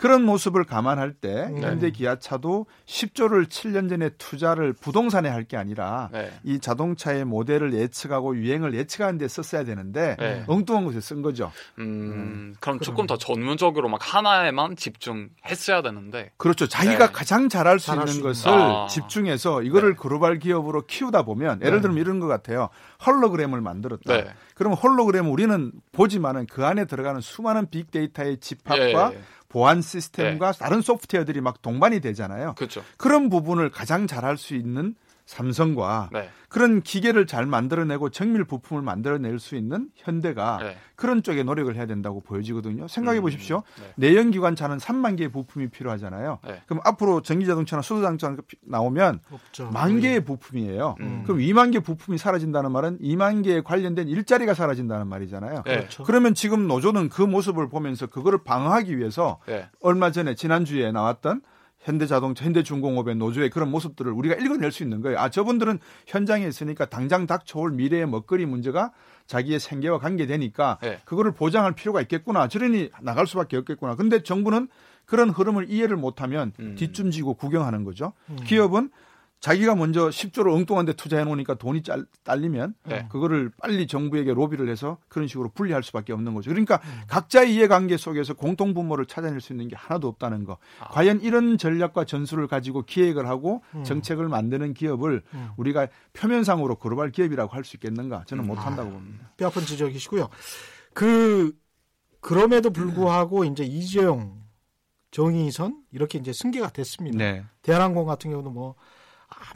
[0.00, 1.62] 그런 모습을 감안할 때 음.
[1.62, 6.30] 현대 기아차도 10조를 7년 전에 투자를 부동산에 할 게 아니라 네.
[6.44, 10.44] 이 자동차의 모델을 예측하고 유행을 예측하는 데 썼어야 되는데 네.
[10.46, 11.50] 엉뚱한 곳에 쓴 거죠.
[11.78, 16.30] 음, 그럼 조금 더 전문적으로 막 하나에만 집중했어야 되는데.
[16.36, 16.68] 그렇죠.
[16.68, 17.12] 자기가 네.
[17.12, 18.50] 가장 잘할 수 잘할 있는 수 것을.
[18.50, 18.86] 아.
[18.88, 19.96] 집중해서 이거를 네.
[19.98, 21.82] 글로벌 기업으로 키우다 보면 예를 네.
[21.82, 22.68] 들면 이런 것 같아요.
[23.04, 24.14] 홀로그램을 만들었다.
[24.14, 24.28] 네.
[24.54, 29.20] 그러면 홀로그램 우리는 보지만은 그 안에 들어가는 수많은 빅데이터의 집합과 예, 예.
[29.50, 32.54] 보안 시스템과 다른 소프트웨어들이 막 동반이 되잖아요.
[32.54, 32.82] 그렇죠.
[32.96, 34.94] 그런 부분을 가장 잘할 수 있는
[35.30, 36.28] 삼성과 네.
[36.48, 40.76] 그런 기계를 잘 만들어내고 정밀 부품을 만들어낼 수 있는 현대가 네.
[40.96, 42.88] 그런 쪽에 노력을 해야 된다고 보여지거든요.
[42.88, 43.62] 생각해 음, 보십시오.
[43.78, 44.08] 네.
[44.08, 46.40] 내연기관차는 3만 개의 부품이 필요하잖아요.
[46.44, 46.62] 네.
[46.66, 49.70] 그럼 앞으로 전기자동차나 수소자동차 나오면 없죠.
[49.70, 50.96] 만 개의 부품이에요.
[50.98, 51.22] 음.
[51.24, 55.62] 그럼 2만 개 부품이 사라진다는 말은 2만 개에 관련된 일자리가 사라진다는 말이잖아요.
[55.64, 55.76] 네.
[55.76, 56.02] 그렇죠.
[56.02, 59.68] 그러면 지금 노조는 그 모습을 보면서 그거를 방어하기 위해서 네.
[59.80, 61.42] 얼마 전에 지난주에 나왔던
[61.80, 65.18] 현대자동차, 현대중공업의 노조의 그런 모습들을 우리가 읽어낼 수 있는 거예요.
[65.18, 68.92] 아, 저분들은 현장에 있으니까 당장 닥쳐올 미래의 먹거리 문제가
[69.26, 70.98] 자기의 생계와 관계되니까 네.
[71.04, 72.48] 그거를 보장할 필요가 있겠구나.
[72.48, 73.96] 저러니 나갈 수밖에 없겠구나.
[73.96, 74.68] 근데 정부는
[75.06, 76.74] 그런 흐름을 이해를 못하면 음.
[76.76, 78.12] 뒷춤지고 구경하는 거죠.
[78.28, 78.36] 음.
[78.44, 78.90] 기업은
[79.40, 83.06] 자기가 먼저 10조를 엉뚱한 데 투자해 놓으니까 돈이 짤, 딸리면 네.
[83.08, 86.50] 그거를 빨리 정부에게 로비를 해서 그런 식으로 분리할 수밖에 없는 거죠.
[86.50, 87.00] 그러니까 음.
[87.08, 90.58] 각자의 이해관계 속에서 공통 분모를 찾아낼 수 있는 게 하나도 없다는 거.
[90.80, 90.88] 아.
[90.88, 93.82] 과연 이런 전략과 전술을 가지고 기획을 하고 음.
[93.82, 95.48] 정책을 만드는 기업을 음.
[95.56, 98.24] 우리가 표면상으로 글로벌 기업이라고 할 수 있겠는가?
[98.26, 98.48] 저는 음.
[98.48, 99.30] 못 한다고 봅니다.
[99.38, 100.28] 뼈 아픈 지적이시고요.
[100.92, 101.56] 그
[102.20, 104.42] 그럼에도 불구하고 이제 이재용,
[105.10, 107.16] 정의선 이렇게 이제 승계가 됐습니다.
[107.16, 107.44] 네.
[107.62, 108.99] 대한항공 같은 경우도 뭐 아,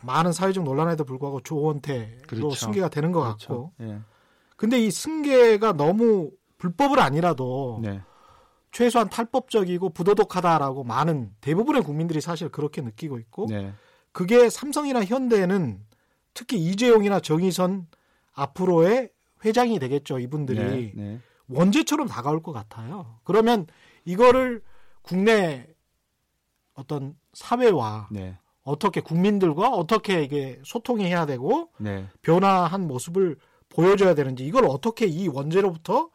[0.02, 2.50] 많은 사회적 논란에도 불구하고 조원태로 그렇죠.
[2.54, 3.72] 승계가 되는 것 같고.
[3.80, 4.00] 예.
[4.56, 8.00] 근데 이 승계가 너무 불법은 아니라도 네.
[8.70, 13.72] 최소한 탈법적이고 부도덕하다라고 많은 대부분의 국민들이 사실 그렇게 느끼고 있고 네.
[14.12, 15.80] 그게 삼성이나 현대는
[16.34, 17.87] 특히 이재용이나 정의선
[18.32, 19.10] 앞으로의
[19.44, 20.18] 회장이 되겠죠.
[20.18, 21.02] 이분들이 네.
[21.02, 21.20] 네.
[21.48, 23.18] 원죄처럼 다가올 것 같아요.
[23.24, 23.66] 그러면
[24.04, 24.62] 이거를
[25.02, 25.66] 국내
[26.74, 28.38] 어떤 사회와 네.
[28.64, 32.07] 어떻게 국민들과 어떻게 이게 소통이 해야 되고 네.
[32.22, 33.37] 변화한 모습을
[33.68, 36.09] 보여줘야 되는지 이걸 어떻게 이 원죄로부터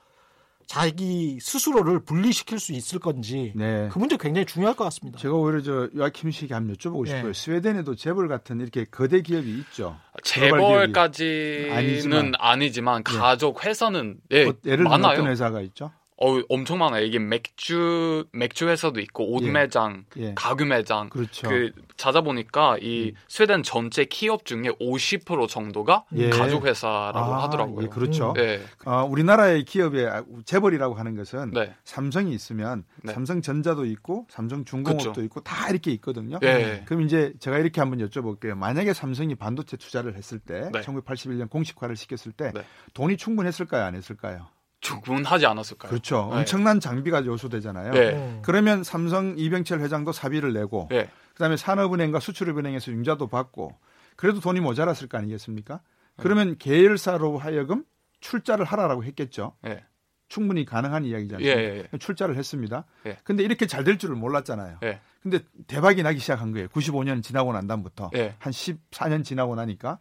[0.65, 3.89] 자기 스스로를 분리시킬 수 있을 건지 네.
[3.91, 5.17] 그 문제 굉장히 중요할 것 같습니다.
[5.17, 7.09] 제가 오히려 저 요아킴 씨에게 한번 여쭤보고 예.
[7.09, 7.33] 싶어요.
[7.33, 9.97] 스웨덴에도 재벌 같은 이렇게 거대 기업이 있죠.
[10.23, 12.31] 재벌까지는 아니지만.
[12.38, 13.17] 아니지만, 예.
[13.17, 15.13] 가족 회사는 예, 어, 예를 들면 많아요.
[15.13, 15.91] 어떤 회사가 있죠?
[16.21, 17.05] 어, 엄청 많아요.
[17.05, 19.51] 이게 맥주 맥주 회사도 있고 옷 예.
[19.51, 20.34] 매장, 예.
[20.36, 21.10] 가구 매장.
[21.10, 21.47] 그렇죠.
[21.47, 26.29] 그 찾아보니까 이 스웨덴 전체 기업 중에 50% 정도가 예.
[26.29, 27.86] 가족 회사라고 아, 하더라고요.
[27.86, 28.34] 예, 그렇죠.
[28.36, 30.10] 네, 어, 우리나라의 기업의
[30.43, 33.13] 재벌이라고 하는 것은 네, 삼성이 있으면 네.
[33.13, 35.21] 삼성전자도 있고 삼성중공업도 그쵸.
[35.23, 36.38] 있고 다 이렇게 있거든요.
[36.43, 36.84] 예.
[36.86, 38.55] 그럼 이제 제가 이렇게 한번 여쭤볼게요.
[38.55, 40.82] 만약에 삼성이 반도체 투자를 했을 때, 네.
[40.82, 42.62] 1981년 공식화를 시켰을 때 네.
[42.93, 44.47] 돈이 충분했을까요, 안 했을까요?
[44.81, 45.89] 충분하지 않았을까요?
[45.89, 46.29] 그렇죠.
[46.31, 46.39] 네.
[46.39, 47.91] 엄청난 장비가 요소되잖아요.
[47.91, 48.11] 네.
[48.13, 48.39] 음.
[48.43, 51.09] 그러면 삼성 이병철 회장도 사비를 내고, 네.
[51.33, 53.77] 그다음에 산업은행과 수출입은행에서 융자도 받고,
[54.15, 55.81] 그래도 돈이 모자랐을 거 아니겠습니까?
[56.17, 57.85] 그러면 계열사로 하여금
[58.19, 59.53] 출자를 하라라고 했겠죠.
[59.61, 59.83] 네.
[60.27, 61.89] 충분히 가능한 이야기지 예, 않습니까?
[61.93, 62.85] 예, 출자를 했습니다.
[63.07, 63.17] 예.
[63.23, 64.77] 근데 이렇게 잘 될 줄을 몰랐잖아요.
[64.83, 64.99] 예.
[65.23, 66.67] 근데 대박이 나기 시작한 거예요.
[66.67, 68.35] 95년 지나고 난 다음부터 예.
[68.37, 69.97] 한 14년 지나고 나니까.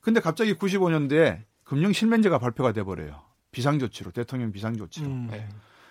[0.00, 3.22] 근데 갑자기 95년도에 금융 실명제가 발표가 돼 버려요.
[3.52, 5.06] 비상조치로 대통령 비상조치로.
[5.06, 5.28] 음.
[5.30, 5.48] 네.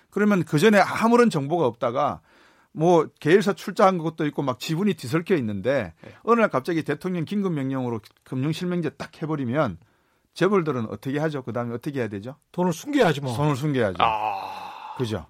[0.09, 2.21] 그러면 그 전에 아무런 정보가 없다가
[2.71, 6.11] 뭐 계열사 출자한 것도 있고 막 지분이 뒤섞여 있는데 네.
[6.23, 9.77] 어느 날 갑자기 대통령 긴급 명령으로 금융 실명제 딱 해버리면
[10.33, 11.41] 재벌들은 어떻게 하죠?
[11.43, 12.35] 그 다음에 어떻게 해야 되죠?
[12.51, 13.33] 돈을 숨겨야지 뭐.
[13.33, 13.97] 손을 숨겨야죠.
[13.99, 15.25] 아, 그죠?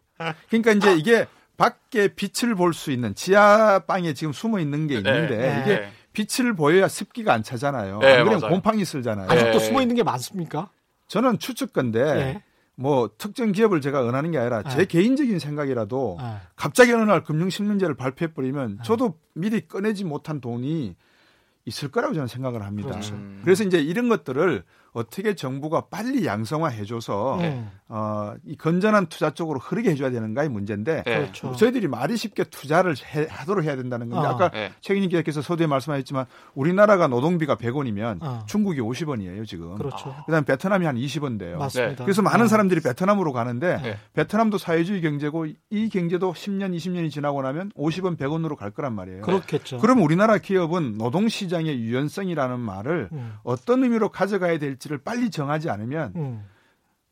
[0.50, 5.62] 그러니까 이제 이게 밖에 빛을 볼 수 있는 지하방에 지금 숨어 있는 게 있는데 네.
[5.62, 8.00] 이게 빛을 보여야 습기가 안 차잖아요.
[8.00, 8.54] 네, 안 그러면 맞아요.
[8.54, 9.30] 곰팡이 쓸잖아요.
[9.30, 9.60] 아직도 예.
[9.60, 10.70] 숨어 있는 게 많습니까?
[11.10, 12.44] 저는 추측건데 예.
[12.76, 14.86] 뭐 특정 기업을 제가 은하는 게 아니라 제 네.
[14.86, 16.40] 개인적인 생각이라도 아.
[16.56, 18.84] 갑자기 어느 날 금융실명제를 발표해 버리면 네.
[18.84, 20.96] 저도 미리 꺼내지 못한 돈이
[21.66, 22.92] 있을 거라고 저는 생각을 합니다.
[22.92, 23.16] 그렇죠.
[23.16, 23.42] 음.
[23.44, 27.70] 그래서 이제 이런 것들을 어떻게 정부가 빨리 양성화해줘서 음.
[27.88, 31.18] 어, 이 건전한 투자 쪽으로 흐르게 해줘야 되는가의 문제인데 네.
[31.20, 31.56] 그렇죠.
[31.56, 34.32] 저희들이 말이 쉽게 투자를 해, 하도록 해야 된다는 건데 아.
[34.32, 34.36] 아.
[34.36, 34.72] 까 네.
[34.82, 38.44] 최근희 기자께서 서두에 말씀하셨지만 우리나라가 노동비가 100원이면 아.
[38.48, 39.76] 중국이 50원이에요 지금.
[39.76, 40.16] 그렇죠.
[40.26, 41.58] 그다음 에 베트남이 한 20원 돼요.
[41.58, 41.96] 맞습니다.
[41.96, 42.04] 네.
[42.04, 42.48] 그래서 많은 아.
[42.48, 43.98] 사람들이 베트남으로 가는데 네.
[44.14, 49.22] 베트남도 사회주의 경제고 이 경제도 10년, 20년이 지나고 나면 50원, 100원으로 갈 거란 말이에요.
[49.22, 49.80] 그렇겠죠.
[49.80, 53.34] 그럼 우리나라 기업은 노동 시장의 유연성이라는 말을 음.
[53.44, 56.46] 어떤 의미로 가져가야 될지 를 빨리 정하지 않으면 음.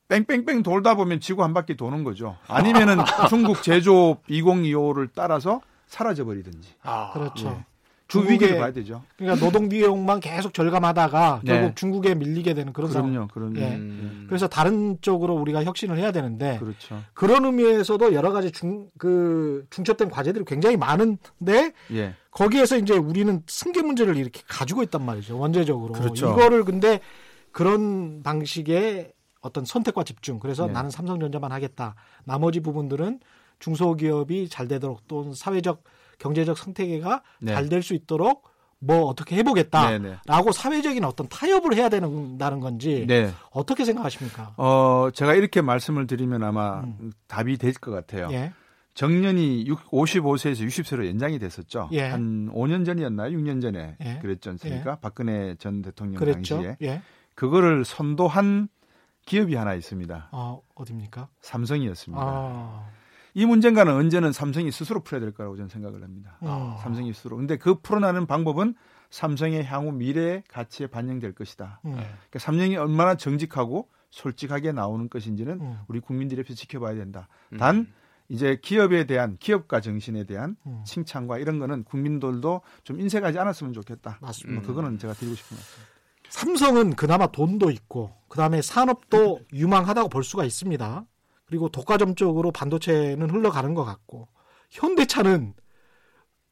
[0.08, 2.38] 뺑뺑뺑 돌다 보면 지구 한 바퀴 도는 거죠.
[2.48, 2.98] 아니면은
[3.30, 6.70] 중국 제조업 2025를 따라서 사라져 버리든지.
[6.84, 7.48] 아, 그렇죠.
[7.60, 7.66] 예.
[8.10, 9.04] 그 위기를 봐야 되죠.
[9.18, 11.52] 그러니까 노동 비용만 계속 절감하다가 네.
[11.52, 13.12] 결국 중국에 밀리게 되는 그런 상황.
[13.12, 13.60] 그럼요, 그럼요.
[13.60, 13.76] 예.
[13.76, 14.26] 음.
[14.30, 17.04] 그래서 다른 쪽으로 우리가 혁신을 해야 되는데 그렇죠.
[17.14, 22.14] 그런 의미에서도 여러 가지 중 그 중첩된 과제들이 굉장히 많은데 예.
[22.32, 25.38] 거기에서 이제 우리는 승계 문제를 이렇게 가지고 있단 말이죠.
[25.38, 25.94] 원제적으로.
[25.94, 26.32] 그렇죠.
[26.32, 27.00] 이거를 근데
[27.52, 30.40] 그런 방식의 어떤 선택과 집중.
[30.40, 30.74] 그래서 네.
[30.74, 31.96] 나는 삼성전자만 하겠다.
[32.26, 33.20] 나머지 부분들은
[33.60, 35.84] 중소기업이 잘 되도록 또 사회적
[36.20, 37.54] 경제적 생태계가 네.
[37.54, 40.52] 잘될 수 있도록 뭐 어떻게 해보겠다라고 네, 네.
[40.54, 43.32] 사회적인 어떤 타협을 해야 된다는 건지 네.
[43.52, 44.54] 어떻게 생각하십니까?
[44.58, 47.12] 어, 제가 이렇게 말씀을 드리면 아마 음.
[47.28, 48.28] 답이 될 것 같아요.
[48.32, 48.52] 예,
[48.94, 51.90] 정년이 6, 55세에서 60세로 연장이 됐었죠.
[51.94, 52.02] 예.
[52.04, 53.36] 한 5년 전이었나요?
[53.36, 54.20] 6년 전에 예.
[54.22, 54.98] 그랬지 않습니까?
[55.00, 56.56] 박근혜 전 대통령 그랬죠.
[56.56, 57.02] 당시에 예,
[57.38, 58.68] 그거를 선도한
[59.26, 60.30] 기업이 하나 있습니다.
[60.32, 61.28] 어, 어딥니까?
[61.42, 62.24] 삼성이었습니다.
[62.26, 62.90] 아,
[63.36, 66.40] 이 문제가는 언제는 삼성이 스스로 풀어야 될 거라고 저는 생각을 합니다.
[66.42, 66.76] 음.
[66.82, 67.38] 삼성이 스스로.
[67.38, 68.74] 근데 그 풀어나는 방법은
[69.12, 71.80] 삼성의 향후 미래의 가치에 반영될 것이다.
[71.86, 75.80] 음, 그러니까 삼성이 얼마나 정직하고 솔직하게 나오는 것인지는 음.
[75.88, 77.28] 우리 국민들이 옆에서 지켜봐야 된다.
[77.54, 77.58] 음.
[77.60, 77.88] 단
[78.30, 80.82] 이제 기업에 대한 기업가 정신에 대한 음.
[80.86, 84.18] 칭찬과 이런 거는 국민들도 좀 인색하지 않았으면 좋겠다.
[84.22, 84.60] 맞습니다.
[84.60, 85.97] 뭐 그거는 제가 드리고 싶은 말씀.
[86.30, 91.06] 삼성은 그나마 돈도 있고 그다음에 산업도 유망하다고 볼 수가 있습니다.
[91.46, 94.28] 그리고 독과점적으로 반도체는 흘러가는 것 같고
[94.70, 95.54] 현대차는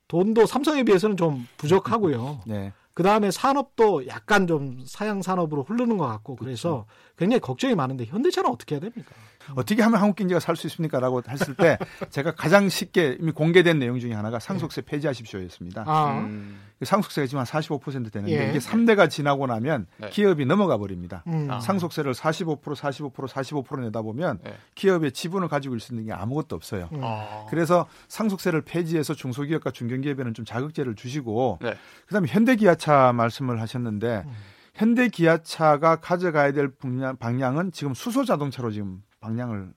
[0.07, 2.41] 돈도 삼성에 비해서는 좀 부족하고요.
[2.47, 2.71] 네.
[2.93, 6.85] 그 다음에 산업도 약간 좀 사양 산업으로 흐르는 것 같고 그래서
[7.17, 9.11] 굉장히 걱정이 많은데 현대차는 어떻게 해야 됩니까?
[9.55, 11.77] 어떻게 하면 한국 경제가 살 수 있습니까라고 했을 때
[12.09, 15.83] 제가 가장 쉽게 이미 공개된 내용 중에 하나가 상속세 폐지하십시오였습니다.
[15.85, 16.59] 아, 음.
[16.81, 18.49] 상속세가 지금 한 45% 되는데 예.
[18.49, 20.09] 이게 3대가 지나고 나면 네.
[20.09, 21.23] 기업이 넘어가 버립니다.
[21.27, 21.47] 음.
[21.49, 21.59] 아.
[21.59, 24.53] 상속세를 45% 45% 45% 내다 보면 네.
[24.75, 26.89] 기업의 지분을 가지고 있을 수 있는 게 아무것도 없어요.
[26.93, 27.01] 음.
[27.03, 27.45] 아.
[27.49, 31.75] 그래서 상속세를 폐지해서 중소기업과 중견기업에는 좀 자극제를 주시고 네.
[32.07, 34.31] 그다음에 현대기아차 말씀을 하셨는데 음.
[34.73, 39.73] 현대 기아차가 가져가야 될 방향, 방향은 지금 수소 자동차로 지금 방향을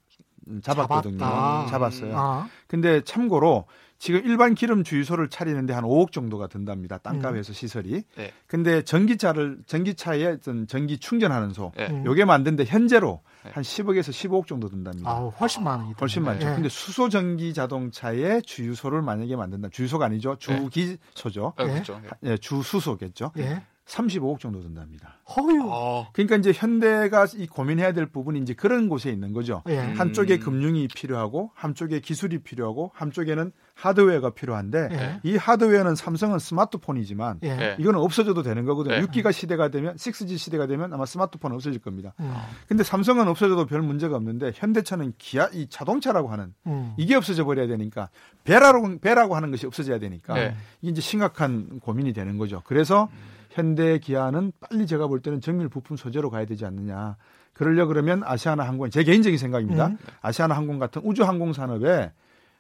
[0.63, 1.19] 잡았거든요.
[1.19, 1.67] 잡았다.
[1.71, 2.17] 잡았어요.
[2.17, 3.67] 아, 근데 참고로
[3.99, 6.99] 지금 일반 기름 주유소를 차리는데 한 5억 정도가 든답니다.
[6.99, 8.05] 땅값에서 시설이.
[8.17, 8.33] 네.
[8.47, 11.89] 근데 전기차를 전기차에 어떤 전기 충전하는 소 네.
[11.89, 12.05] 음.
[12.07, 13.51] 요게 만드는데 현재로 네.
[13.53, 15.11] 한 10억에서 15억 정도 든답니다.
[15.11, 15.93] 아우, 훨씬 많이.
[16.01, 16.47] 훨씬 많죠.
[16.49, 16.55] 예.
[16.55, 19.69] 근데 수소 전기 자동차의 주유소를 만약에 만든다.
[19.71, 20.37] 주유소가 아니죠.
[20.39, 21.55] 주기소죠.
[21.57, 21.67] 아, 예.
[21.67, 22.01] 그렇죠.
[22.25, 22.33] 예.
[22.33, 23.33] 예, 주수소겠죠.
[23.89, 23.93] 예.
[23.93, 25.19] 35억 정도 든답니다.
[25.37, 25.69] 허유.
[25.71, 29.63] 아, 그러니까 이제 현대가 이 고민해야 될 부분이 이제 그런 곳에 있는 거죠.
[29.69, 29.79] 예.
[29.81, 29.95] 음.
[29.99, 35.21] 한쪽에 금융이 필요하고 한쪽에 기술이 필요하고 한쪽에는 하드웨어가 필요한데 예.
[35.23, 37.49] 이 하드웨어는 삼성은 스마트폰이지만 예.
[37.49, 37.77] 예.
[37.79, 38.97] 이거는 없어져도 되는 거거든요.
[38.97, 39.03] 네.
[39.07, 42.15] 6기가 시대가 되면 6G 시대가 되면 아마 스마트폰은 없어질 겁니다.
[42.21, 42.35] 음.
[42.67, 46.95] 근데 삼성은 없어져도 별 문제가 없는데 현대차는 기아 이 자동차라고 하는 음.
[46.97, 48.09] 이게 없어져 버려야 되니까
[48.45, 50.55] 배라고 배라고 하는 것이 없어져야 되니까 네.
[50.83, 52.63] 이게 이제 심각한 고민이 되는 거죠.
[52.65, 53.09] 그래서
[53.51, 57.17] 현대 기아는 빨리 제가 볼 때는 정밀 부품 소재로 가야 되지 않느냐.
[57.53, 59.89] 그러려 그러면 아시아나 항공 제 개인적인 생각입니다.
[59.89, 59.99] 음.
[60.21, 62.13] 아시아나 항공 같은 우주 항공 산업에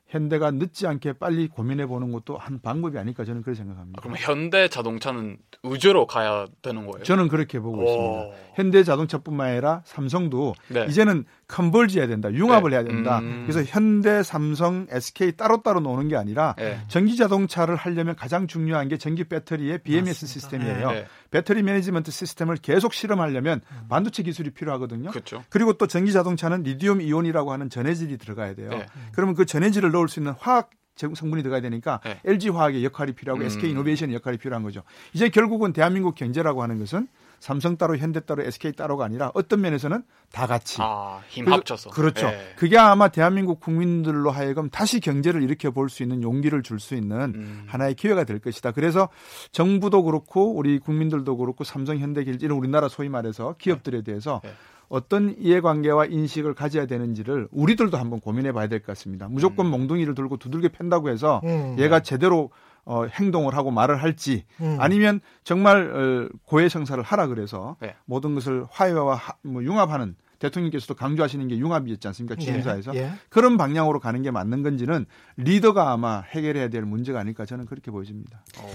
[0.08, 4.00] 현대가 늦지 않게 빨리 고민해 보는 것도 한 방법이 아닐까 저는 그렇게 생각합니다.
[4.00, 7.04] 그럼 현대 자동차는 우주로 가야 되는 거예요?
[7.04, 7.84] 저는 그렇게 보고 오.
[7.84, 8.54] 있습니다.
[8.54, 10.86] 현대 자동차뿐만 아니라 삼성도 네.
[10.88, 12.32] 이제는 converge 해야 된다.
[12.32, 12.76] 융합을 네.
[12.76, 13.18] 해야 된다.
[13.20, 13.44] 음.
[13.46, 16.78] 그래서 현대, 삼성, SK 따로따로 노는 게 아니라 예.
[16.88, 20.32] 전기 자동차를 하려면 가장 중요한 게 전기 배터리의 BMS 맞습니다.
[20.32, 20.90] 시스템이에요.
[20.90, 21.06] 네.
[21.30, 25.10] 배터리 매니지먼트 시스템을 계속 실험하려면 반도체 기술이 필요하거든요.
[25.10, 25.44] 그렇죠.
[25.50, 28.70] 그리고 또 전기 자동차는 리튬 이온이라고 하는 전해질이 들어가야 돼요.
[28.70, 28.86] 네.
[29.12, 32.18] 그러면 그 전해질을 넣을 수 있는 화학 제- 성분이 들어가야 되니까 네.
[32.24, 33.46] LG 화학의 역할이 필요하고 음.
[33.46, 34.82] SK 이노베이션의 역할이 필요한 거죠.
[35.12, 37.06] 이제 결국은 대한민국 경제라고 하는 것은
[37.38, 41.90] 삼성 따로 현대 따로 SK 따로가 아니라 어떤 면에서는 다 같이 아, 힘 그래서- 합쳐서.
[41.90, 42.26] 그렇죠.
[42.26, 42.52] 예.
[42.56, 47.16] 그게 아마 대한민국 국민들로 하여금 다시 경제를 일으켜 볼 수 있는 용기를 줄 수 있는
[47.36, 47.62] 음.
[47.68, 48.72] 하나의 기회가 될 것이다.
[48.72, 49.08] 그래서
[49.52, 54.50] 정부도 그렇고 우리 국민들도 그렇고 삼성, 현대기일 이런 우리나라 소위 말해서 기업들에 대해서 네.
[54.88, 59.28] 어떤 이해관계와 인식을 가져야 되는지를 우리들도 한번 고민해 봐야 될 것 같습니다.
[59.28, 59.70] 무조건 음.
[59.72, 61.76] 몽둥이를 들고 두들겨 팬다고 해서 음.
[61.78, 62.50] 얘가 제대로
[62.84, 64.76] 어, 행동을 하고 말을 할지 음.
[64.80, 67.94] 아니면 정말 어, 고해성사를 하라 그래서 네.
[68.06, 72.36] 모든 것을 화해와 하- 뭐 융합하는 대통령께서도 강조하시는 게 융합이었지 않습니까?
[72.36, 72.98] 취임사에서 예.
[73.00, 73.10] 예.
[73.28, 75.04] 그런 방향으로 가는 게 맞는 건지는
[75.36, 78.42] 리더가 아마 해결해야 될 문제가 아닐까 저는 그렇게 보여집니다.
[78.60, 78.70] 어,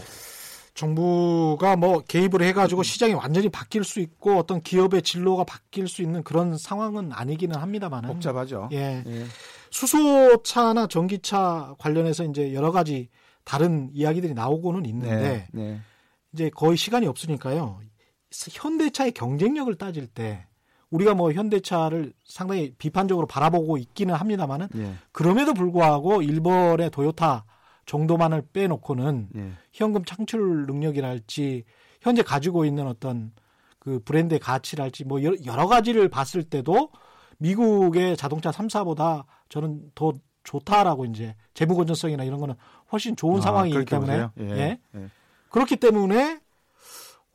[0.73, 6.23] 정부가 뭐 개입을 해가지고 시장이 완전히 바뀔 수 있고 어떤 기업의 진로가 바뀔 수 있는
[6.23, 8.09] 그런 상황은 아니기는 합니다만은.
[8.09, 8.69] 복잡하죠.
[8.71, 9.03] 예.
[9.05, 9.25] 예.
[9.69, 13.09] 수소차나 전기차 관련해서 이제 여러 가지
[13.43, 15.63] 다른 이야기들이 나오고는 있는데 네.
[15.63, 15.81] 네.
[16.33, 17.79] 이제 거의 시간이 없으니까요.
[18.31, 20.45] 현대차의 경쟁력을 따질 때
[20.89, 24.93] 우리가 뭐 현대차를 상당히 비판적으로 바라보고 있기는 합니다만은 예.
[25.11, 27.45] 그럼에도 불구하고 일본의 도요타
[27.85, 29.51] 정도만을 빼놓고는 예.
[29.71, 31.63] 현금 창출 능력이랄지
[32.01, 33.31] 현재 가지고 있는 어떤
[33.79, 36.89] 그 브랜드의 가치랄지 뭐 여러, 가지를 봤을 때도
[37.39, 42.55] 미국의 자동차 3사보다 저는 더 좋다라고 이제 재무 건전성이나 이런 거는
[42.91, 44.27] 훨씬 좋은 아, 상황이기 때문에?
[44.39, 44.49] 예.
[44.49, 44.79] 예.
[44.95, 45.09] 예.
[45.49, 46.39] 그렇기 때문에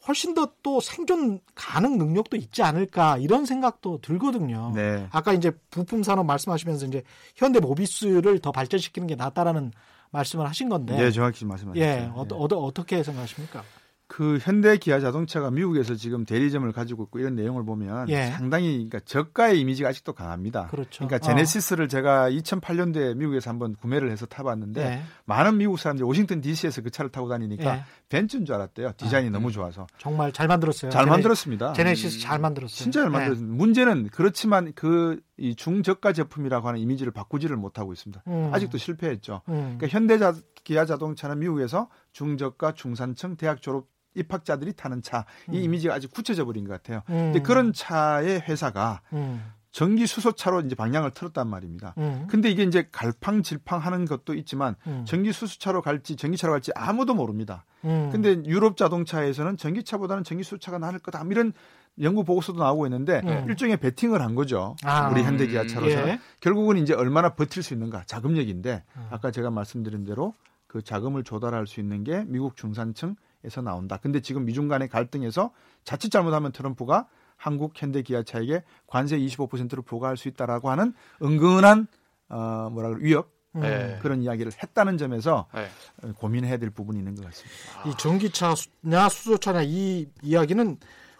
[0.07, 4.73] 훨씬 더 또 생존 가능 능력도 있지 않을까 이런 생각도 들거든요.
[4.75, 5.09] 네.
[5.11, 7.03] 아까 이제 부품 산업 말씀하시면서 이제
[7.37, 9.73] 현대 모비스를 더 발전시키는 게 낫다라는
[10.11, 11.85] 말씀을 하신 건데 예, 정확히 말씀하셨어요.
[11.85, 13.62] 예, 어, 어, 어떻게 생각하십니까?
[14.11, 18.27] 그 현대 기아 자동차가 미국에서 지금 대리점을 가지고 있고 이런 내용을 보면 예.
[18.29, 20.68] 상당히 그러니까 저가의 이미지가 아직도 강합니다.
[20.68, 21.05] 그렇죠.
[21.05, 25.03] 러니까 제네시스를 제가 2008년도에 미국에서 한번 구매를 해서 타봤는데 예.
[25.27, 27.85] 많은 미국 사람들이 워싱턴 D.C.에서 그 차를 타고 다니니까 예.
[28.09, 28.92] 벤츠인 줄 알았대요.
[28.97, 30.90] 디자인이 아, 너무 좋아서 정말 잘 만들었어요.
[30.90, 31.75] 잘 제네- 만들었습니다.
[31.75, 32.75] 제네시스 잘 만들었어요.
[32.75, 33.12] 진짜 잘 예.
[33.12, 33.55] 만들었습니다.
[33.57, 38.25] 문제는 그렇지만 그 이 중저가 제품이라고 하는 이미지를 바꾸지를 못하고 있습니다.
[38.27, 38.51] 음.
[38.53, 39.42] 아직도 실패했죠.
[39.49, 39.77] 음.
[39.79, 45.62] 그러니까 현대 자, 기아 자동차는 미국에서 중저가 중산층 대학 졸업 입학자들이 타는 차 이 음.
[45.62, 47.03] 이미지가 아직 굳혀져 버린 것 같아요.
[47.09, 47.33] 음.
[47.33, 49.42] 근데 그런 차의 회사가 음.
[49.71, 51.94] 전기 수소차로 이제 방향을 틀었단 말입니다.
[51.99, 52.27] 음.
[52.29, 55.05] 근데 이게 이제 갈팡질팡 하는 것도 있지만 음.
[55.07, 57.64] 전기 수소차로 갈지 전기차로 갈지 아무도 모릅니다.
[57.85, 58.09] 음.
[58.11, 61.53] 근데 유럽 자동차에서는 전기차보다는 전기 수소차가 나을 거다 이런
[62.01, 63.47] 연구 보고서도 나오고 있는데 음.
[63.49, 64.75] 일종의 베팅을 한 거죠.
[64.85, 65.09] 아.
[65.11, 66.21] 우리 현대 기아차로서는 예.
[66.40, 69.07] 결국은 이제 얼마나 버틸 수 있는가 자금력인데 음.
[69.11, 70.35] 아까 제가 말씀드린 대로
[70.66, 73.99] 그 자금을 조달할 수 있는 게 미국 중산층 에서 나온다.
[73.99, 75.53] 근데 지금 미중 간의 갈등에서
[75.85, 81.87] 자칫 잘못하면 트럼프가 한국 현대 기아차에게 관세 25%를 부과할 수 있다라고 하는 은근한
[82.31, 83.63] 어 뭐라 그래 위협 음.
[83.65, 83.99] 예.
[84.03, 85.69] 그런 이야기를 했다는 점에서 예.
[86.03, 87.57] 어, 고민해야 될 부분이 있는 것 같습니다.
[87.87, 90.79] 이 전기차냐 수소차냐 이 이야기는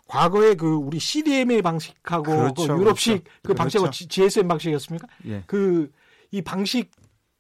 [0.09, 3.41] 과거에 그 우리 CDMA 방식하고 그렇죠, 그 유럽식 그렇죠.
[3.45, 4.09] 그 방식하고 그렇죠.
[4.09, 5.07] GSM 방식이었습니까?
[5.27, 5.43] 예.
[5.47, 6.91] 그이 방식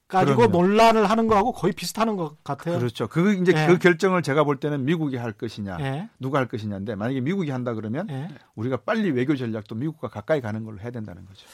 [0.08, 0.52] 가지고 그럼요.
[0.52, 2.78] 논란을 하는 거하고 거의 비슷하는 것 같아요.
[2.78, 3.06] 그렇죠.
[3.08, 3.66] 그 이제 예.
[3.66, 6.08] 그 결정을 제가 볼 때는 미국이 할 것이냐, 예.
[6.18, 8.28] 누가 할 것이냐인데 만약에 미국이 한다 그러면 예.
[8.56, 11.46] 우리가 빨리 외교 전략도 미국과 가까이 가는 걸로 해야 된다는 거죠.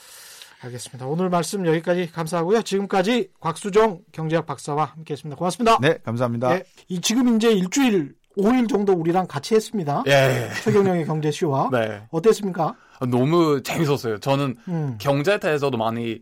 [0.63, 1.05] 알겠습니다.
[1.07, 2.63] 오늘 말씀 여기까지 감사하고요.
[2.63, 5.37] 지금까지 곽수정 경제학 박사와 함께했습니다.
[5.37, 5.79] 고맙습니다.
[5.81, 6.55] 네, 감사합니다.
[6.55, 10.05] 예, 이 지금 이제 일주일 5일 정도 우리랑 같이 했습니다.
[10.07, 10.49] 예.
[10.63, 12.03] 최경영의 경제쇼와 네.
[12.11, 12.75] 어땠습니까?
[13.11, 14.19] 너무 재밌었어요.
[14.19, 14.97] 저는 음.
[14.99, 16.21] 경제에 대해서도 많이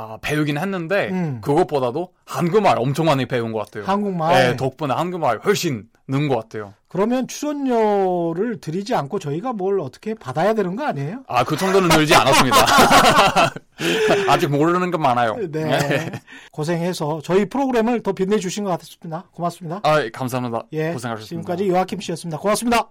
[0.00, 1.40] 아, 배우긴 했는데 음.
[1.42, 3.82] 그것보다도 한국말 엄청 많이 배운 것 같아요.
[3.84, 4.50] 한국말.
[4.50, 6.72] 네, 덕분에 한국말 훨씬 는 것 같아요.
[6.88, 11.22] 그러면 출연료를 드리지 않고 저희가 뭘 어떻게 받아야 되는 거 아니에요?
[11.28, 12.56] 아, 그 정도는 늘지 않았습니다.
[14.30, 15.36] 아직 모르는 건 많아요.
[15.50, 16.10] 네.
[16.52, 19.24] 고생해서 저희 프로그램을 더 빛내주신 것 같습니다.
[19.32, 19.80] 고맙습니다.
[19.82, 20.62] 아, 감사합니다.
[20.72, 20.92] 예.
[20.92, 21.26] 고생하셨습니다.
[21.28, 22.38] 지금까지 요아킴 씨였습니다.
[22.38, 22.88] 고맙습니다.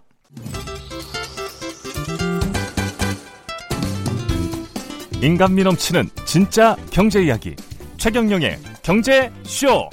[5.21, 7.55] 인간미 넘치는 진짜 경제 이야기
[7.97, 9.89] 최경영의 경제 쇼.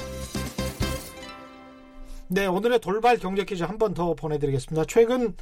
[2.29, 4.85] 네, 오늘의 돌발 경제 퀴즈 한 번 더 보내드리겠습니다.
[4.87, 5.35] 최근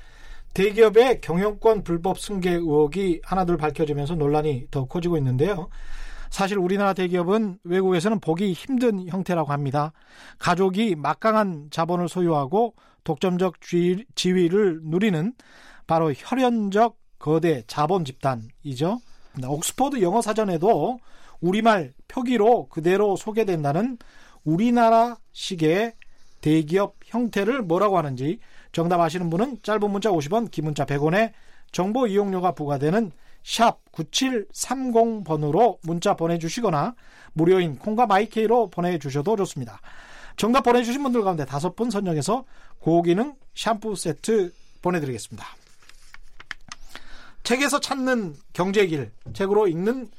[0.55, 5.68] 대기업의 경영권 불법 승계 의혹이 하나둘 밝혀지면서 논란이 더 커지고 있는데요.
[6.30, 9.93] 사실 우리나라 대기업은 외국에서는 보기 힘든 형태라고 합니다.
[10.39, 12.74] 가족이 막강한 자본을 소유하고
[13.05, 15.33] 독점적 지위- 지위를 누리는
[15.87, 18.99] 바로 혈연적 거대 자본 집단이죠.
[19.45, 20.99] 옥스퍼드 영어 사전에도
[21.41, 23.99] 우리말 표기로 그대로 소개된다는
[24.45, 25.95] 우리나라식의
[26.41, 28.39] 대기업 형태를 뭐라고 하는지
[28.72, 31.33] 정답 아시는 분은 짧은 문자 50원, 긴 문자 100원에
[31.70, 33.12] 정보 이용료가 부과되는
[33.45, 36.95] 샵 9730번으로 문자 보내주시거나
[37.33, 39.80] 무료인 콩과 마이케이로 보내주셔도 좋습니다.
[40.37, 42.45] 정답 보내주신 분들 가운데 다섯 분 선정해서
[42.80, 45.61] 고기능 샴푸 세트 보내드리겠습니다.
[47.43, 50.11] 책에서 찾는 경제길, 책으로 읽는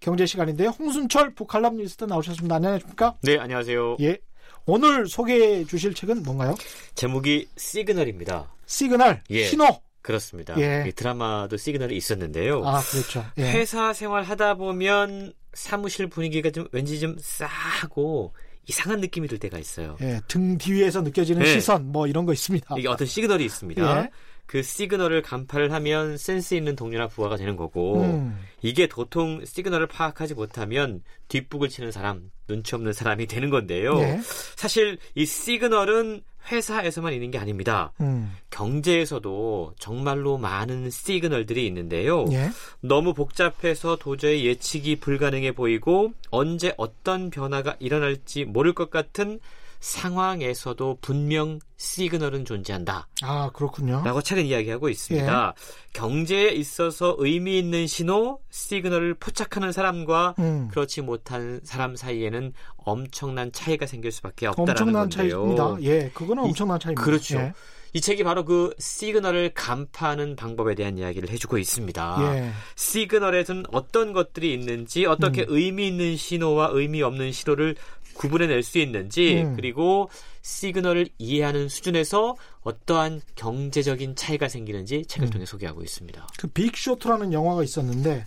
[0.00, 0.70] 경제 시간인데요.
[0.70, 2.56] 홍순철 북칼럼니스트 나오셨습니다.
[2.56, 3.16] 안녕하십니까?
[3.22, 3.98] 네, 안녕하세요.
[4.00, 4.18] 예.
[4.66, 6.56] 오늘 소개해 주실 책은 뭔가요?
[6.94, 8.52] 제목이 시그널입니다.
[8.66, 9.44] 시그널, 예.
[9.44, 9.80] 신호.
[10.02, 10.58] 그렇습니다.
[10.58, 10.84] 예.
[10.88, 12.66] 이 드라마도 시그널이 있었는데요.
[12.66, 13.24] 아, 그렇죠.
[13.38, 13.52] 예.
[13.52, 18.34] 회사 생활 하다 보면 사무실 분위기가 좀 왠지 좀 싸하고
[18.66, 19.96] 이상한 느낌이 들 때가 있어요.
[20.00, 21.52] 예, 등 뒤에서 느껴지는 네.
[21.52, 22.76] 시선, 뭐 이런 거 있습니다.
[22.78, 24.02] 이게 어떤 시그널이 있습니다.
[24.02, 24.10] 예.
[24.52, 30.34] 그 시그널을 간파를 하면 센스 있는 동료나 부하가 되는 거고 음, 이게 도통 시그널을 파악하지
[30.34, 33.98] 못하면 뒷북을 치는 사람, 눈치 없는 사람이 되는 건데요.
[34.00, 34.20] 예.
[34.54, 37.94] 사실 이 시그널은 회사에서만 있는 게 아닙니다.
[38.02, 42.26] 음, 경제에서도 정말로 많은 시그널들이 있는데요.
[42.32, 42.50] 예.
[42.80, 49.40] 너무 복잡해서 도저히 예측이 불가능해 보이고 언제 어떤 변화가 일어날지 모를 것 같은
[49.82, 53.08] 상황에서도 분명 시그널은 존재한다.
[53.22, 54.02] 아, 그렇군요.
[54.04, 55.54] 라고 책은 이야기하고 있습니다.
[55.92, 63.86] 경제에 있어서 의미 있는 신호, 시그널을 포착하는 사람과 음, 그렇지 못한 사람 사이에는 엄청난 차이가
[63.86, 65.56] 생길 수밖에 없다라는 엄청난 건데요.
[65.56, 65.76] 차이입니다.
[65.82, 67.02] 예, 그거는 이- 엄청난 차이입니다.
[67.04, 67.38] 그렇죠.
[67.38, 67.52] 예.
[67.94, 72.16] 이 책이 바로 그 시그널을 간파하는 방법에 대한 이야기를 해주고 있습니다.
[72.38, 72.50] 예.
[72.74, 75.46] 시그널에는 어떤 것들이 있는지, 어떻게 음.
[75.50, 77.76] 의미 있는 신호와 의미 없는 신호를
[78.14, 79.56] 구분해낼 수 있는지, 음.
[79.56, 80.08] 그리고
[80.42, 85.30] 시그널을 이해하는 수준에서 어떠한 경제적인 차이가 생기는지 책을 음.
[85.30, 86.26] 통해 소개하고 있습니다.
[86.38, 88.26] 그 빅쇼트라는 영화가 있었는데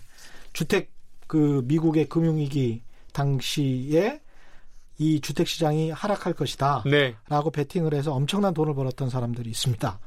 [0.52, 0.90] 주택
[1.26, 2.82] 그 미국의 금융위기
[3.12, 4.20] 당시에
[4.98, 6.84] 이 주택 시장이 하락할 것이다.
[6.86, 7.14] 네.
[7.28, 9.98] 라고 베팅을 해서 엄청난 돈을 벌었던 사람들이 있습니다.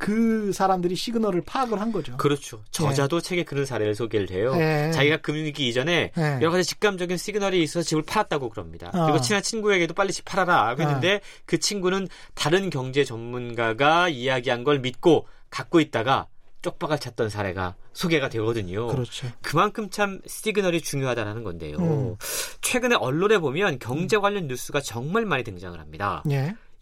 [0.00, 2.16] 그 사람들이 시그널을 파악을 한 거죠.
[2.16, 2.64] 그렇죠.
[2.70, 4.54] 저자도 책에 그런 사례를 소개를 해요.
[4.56, 4.90] 예.
[4.92, 6.22] 자기가 금융위기 이전에 예.
[6.40, 8.90] 여러 가지 직감적인 시그널이 있어서 집을 팔았다고 그럽니다.
[8.94, 9.04] 어.
[9.04, 15.28] 그리고 친한 친구에게도 빨리 집 팔아라 했는데 그 친구는 다른 경제 전문가가 이야기한 걸 믿고
[15.50, 16.28] 갖고 있다가
[16.62, 18.86] 쪽박을 찼던 사례가 소개가 되거든요.
[18.86, 19.28] 그렇죠.
[19.42, 21.76] 그만큼 참 시그널이 중요하다는 건데요.
[21.76, 22.16] 음.
[22.62, 26.22] 최근에 언론에 보면 경제 관련 뉴스가 정말 많이 등장을 합니다.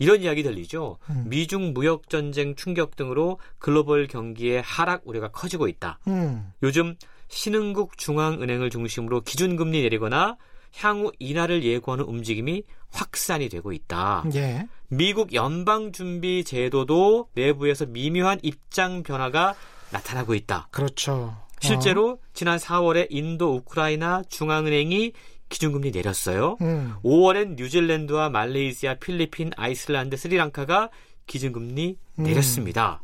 [0.01, 0.05] 예.
[0.05, 0.99] 이런 이야기 들리죠.
[1.11, 1.25] 음.
[1.29, 5.99] 미중 무역 전쟁 충격 등으로 글로벌 경기의 하락 우려가 커지고 있다.
[6.09, 6.53] 음.
[6.63, 6.97] 요즘
[7.29, 10.37] 신흥국 중앙은행을 중심으로 기준금리 내리거나
[10.77, 14.25] 향후 인하를 예고하는 움직임이 확산이 되고 있다.
[14.35, 14.69] 예.
[14.89, 19.55] 미국 연방준비제도도 내부에서 미묘한 입장 변화가
[19.91, 20.69] 나타나고 있다.
[20.71, 21.37] 그렇죠.
[21.61, 25.13] 실제로 지난 4월에 인도 우크라이나 중앙은행이
[25.49, 26.53] 기준금리 내렸어요.
[26.53, 26.57] 어.
[26.61, 26.95] 음.
[27.03, 30.91] 5월엔 뉴질랜드와 말레이시아, 필리핀, 아이슬란드, 스리랑카가
[31.27, 32.23] 기준금리 음.
[32.23, 33.03] 내렸습니다.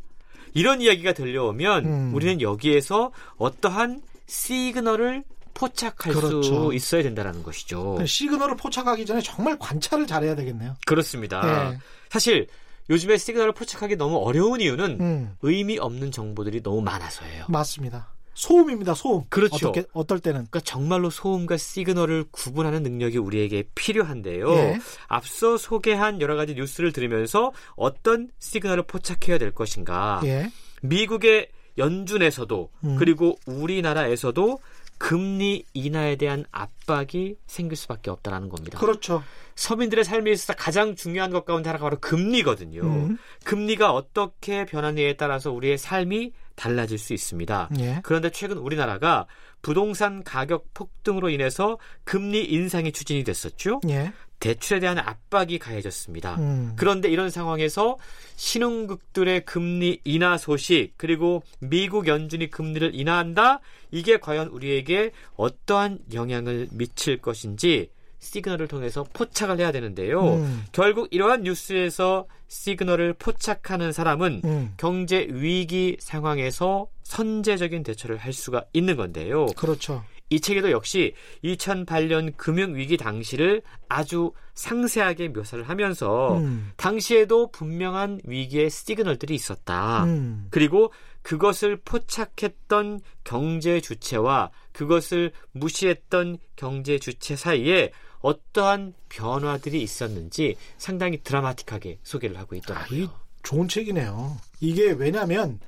[0.53, 2.11] 이런 이야기가 들려오면 음.
[2.13, 5.23] 우리는 여기에서 어떠한 시그널을
[5.53, 6.43] 포착할 그렇죠.
[6.43, 8.03] 수 있어야 된다는 것이죠.
[8.05, 10.75] 시그널을 포착하기 전에 정말 관찰을 잘해야 되겠네요.
[10.85, 11.71] 그렇습니다.
[11.71, 11.77] 예.
[12.09, 12.47] 사실
[12.89, 15.35] 요즘에 시그널을 포착하기 너무 어려운 이유는 음.
[15.41, 17.45] 의미 없는 정보들이 너무 많아서예요.
[17.47, 18.09] 맞습니다.
[18.35, 18.93] 소음입니다.
[18.93, 19.23] 소음.
[19.29, 19.69] 그렇죠.
[19.69, 24.51] 어떻게 어떨 때는 그러니까 정말로 소음과 시그널을 구분하는 능력이 우리에게 필요한데요.
[24.51, 24.79] 예.
[25.07, 30.21] 앞서 소개한 여러 가지 뉴스를 들으면서 어떤 시그널을 포착해야 될 것인가.
[30.25, 30.51] 예.
[30.81, 32.95] 미국의 연준에서도 음.
[32.97, 34.59] 그리고 우리나라에서도
[34.97, 38.79] 금리 인하에 대한 압박이 생길 수밖에 없다라는 겁니다.
[38.79, 39.23] 그렇죠.
[39.55, 42.81] 서민들의 삶에 있어서 가장 중요한 것 가운데 하나가 바로 금리거든요.
[42.81, 43.17] 음.
[43.43, 47.69] 금리가 어떻게 변하느냐에 따라서 우리의 삶이 달라질 수 있습니다.
[47.79, 47.99] 예.
[48.03, 49.25] 그런데 최근 우리나라가
[49.61, 53.81] 부동산 가격 폭등으로 인해서 금리 인상이 추진이 됐었죠.
[53.89, 54.13] 예.
[54.39, 56.35] 대출에 대한 압박이 가해졌습니다.
[56.35, 56.73] 음.
[56.75, 57.97] 그런데 이런 상황에서
[58.35, 67.17] 신흥국들의 금리 인하 소식 그리고 미국 연준이 금리를 인하한다 이게 과연 우리에게 어떠한 영향을 미칠
[67.17, 67.89] 것인지
[68.25, 70.35] 시그널을 통해서 포착을 해야 되는데요.
[70.35, 70.65] 음.
[70.71, 74.73] 결국 이러한 뉴스에서 시그널을 포착하는 사람은 음.
[74.77, 79.45] 경제 위기 상황에서 선제적인 대처를 할 수가 있는 건데요.
[79.55, 80.03] 그렇죠.
[80.31, 81.13] 이 책에도 역시
[81.43, 86.71] 2008년 금융위기 당시를 아주 상세하게 묘사를 하면서 음.
[86.77, 90.05] 당시에도 분명한 위기의 시그널들이 있었다.
[90.05, 90.47] 음.
[90.49, 97.91] 그리고 그것을 포착했던 경제 주체와 그것을 무시했던 경제 주체 사이에
[98.25, 103.09] 어떠한 변화들이 있었는지 상당히 드라마틱하게 소개를 하고 아, 이 있더라고요.
[103.43, 104.37] 좋은 책이네요.
[104.61, 105.59] 이게 왜냐하면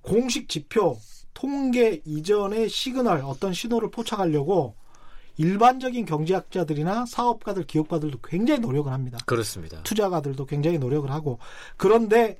[0.00, 0.98] 공식 지표,
[1.34, 4.74] 통계 이전의 시그널, 어떤 신호를 포착하려고
[5.36, 9.18] 일반적인 경제학자들이나 사업가들, 기업가들도 굉장히 노력을 합니다.
[9.26, 9.82] 그렇습니다.
[9.82, 11.38] 투자가들도 굉장히 노력을 하고
[11.76, 12.38] 그런데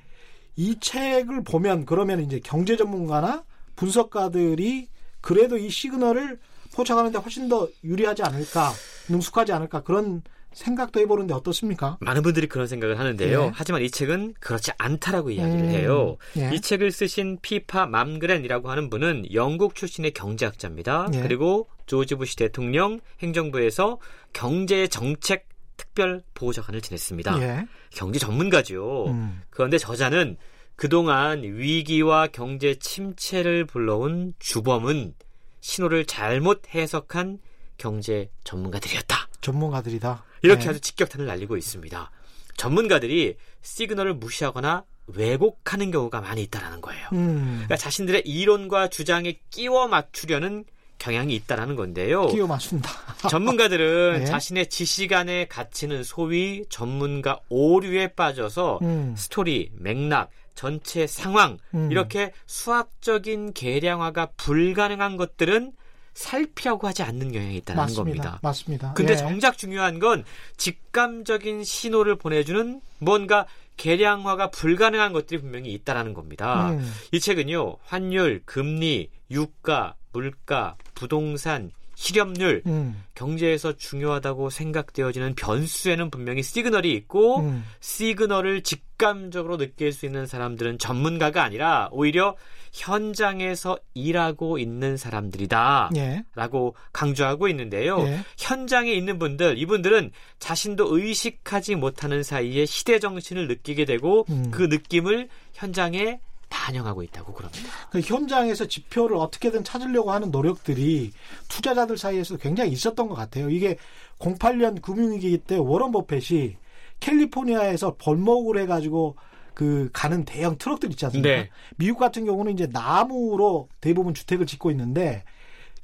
[0.57, 4.89] 이 책을 보면 그러면 이제 경제 전문가나 분석가들이
[5.20, 6.41] 그래도 이 시그널을
[6.74, 8.72] 포착하는데 훨씬 더 유리하지 않을까,
[9.09, 11.99] 능숙하지 않을까 그런 생각도 해보는데 어떻습니까?
[12.01, 13.43] 많은 분들이 그런 생각을 하는데요.
[13.43, 13.51] 예.
[13.53, 16.17] 하지만 이 책은 그렇지 않다라고 이야기를 음, 해요.
[16.39, 16.51] 예.
[16.55, 21.09] 이 책을 쓰신 피파 맘그렌이라고 하는 분은 영국 출신의 경제학자입니다.
[21.13, 21.21] 예.
[21.21, 23.99] 그리고 조지 부시 대통령 행정부에서
[24.33, 25.47] 경제 정책
[25.77, 27.43] 특별 보좌관을 지냈습니다.
[27.43, 27.67] 예.
[27.91, 29.09] 경제 전문가죠.
[29.09, 29.43] 음.
[29.51, 30.39] 그런데 저자는
[30.75, 35.15] 그동안 위기와 경제 침체를 불러온 주범은
[35.61, 37.41] 신호를 잘못 해석한
[37.77, 39.29] 경제 전문가들이었다.
[39.41, 40.24] 전문가들이다.
[40.43, 40.70] 이렇게 네.
[40.70, 42.11] 아주 직격탄을 날리고 있습니다.
[42.57, 47.09] 전문가들이 시그널을 무시하거나 왜곡하는 경우가 많이 있다라는 거예요.
[47.12, 47.53] 음.
[47.64, 50.64] 그러니까 자신들의 이론과 주장에 끼워 맞추려는
[50.99, 52.27] 경향이 있다라는 건데요.
[52.29, 52.91] 끼워 맞춘다.
[53.29, 54.24] 전문가들은 네.
[54.24, 59.14] 자신의 지식 안에 갇히는 소위 전문가 오류에 빠져서 음.
[59.16, 61.93] 스토리, 맥락, 전체 상황 음.
[61.93, 65.72] 이렇게 수학적인 계량화가 불가능한 것들은
[66.17, 68.03] 살피려고 하지 않는 경향이 있다는 맞습니다.
[68.03, 68.39] 겁니다.
[68.43, 68.93] 맞습니다.
[68.95, 69.17] 근데 예.
[69.17, 70.25] 정작 중요한 건
[70.57, 73.47] 직감적인 신호를 보내주는 뭔가
[73.77, 76.71] 계량화가 불가능한 것들이 분명히 있다라는 겁니다.
[76.71, 76.91] 음.
[77.12, 83.03] 이 책은요, 환율, 금리, 유가, 물가, 부동산, 실업률, 음.
[83.14, 87.62] 경제에서 중요하다고 생각되어지는 변수에는 분명히 시그널이 있고, 음.
[87.81, 92.37] 시그널을 직감적으로 느낄 수 있는 사람들은 전문가가 아니라 오히려
[92.73, 95.91] 현장에서 일하고 있는 사람들이다.
[95.97, 96.25] 예.
[96.35, 98.01] 라고 강조하고 있는데요.
[98.01, 98.21] 예.
[98.39, 104.51] 현장에 있는 분들, 이분들은 자신도 의식하지 못하는 사이에 시대 정신을 느끼게 되고 음.
[104.51, 107.69] 그 느낌을 현장에 반영하고 있다고 그럽니다.
[107.91, 111.13] 그 현장에서 지표를 어떻게든 찾으려고 하는 노력들이
[111.49, 113.51] 투자자들 사이에서 굉장히 있었던 것 같아요.
[113.51, 113.77] 이게
[114.19, 116.57] 08년 금융위기 때 워런 버펫이
[117.01, 119.17] 캘리포니아에서 벌목을 해가지고
[119.55, 121.29] 그 가는 대형 트럭들 있지 않습니까?
[121.29, 121.51] 네.
[121.77, 125.25] 미국 같은 경우는 이제 나무로 대부분 주택을 짓고 있는데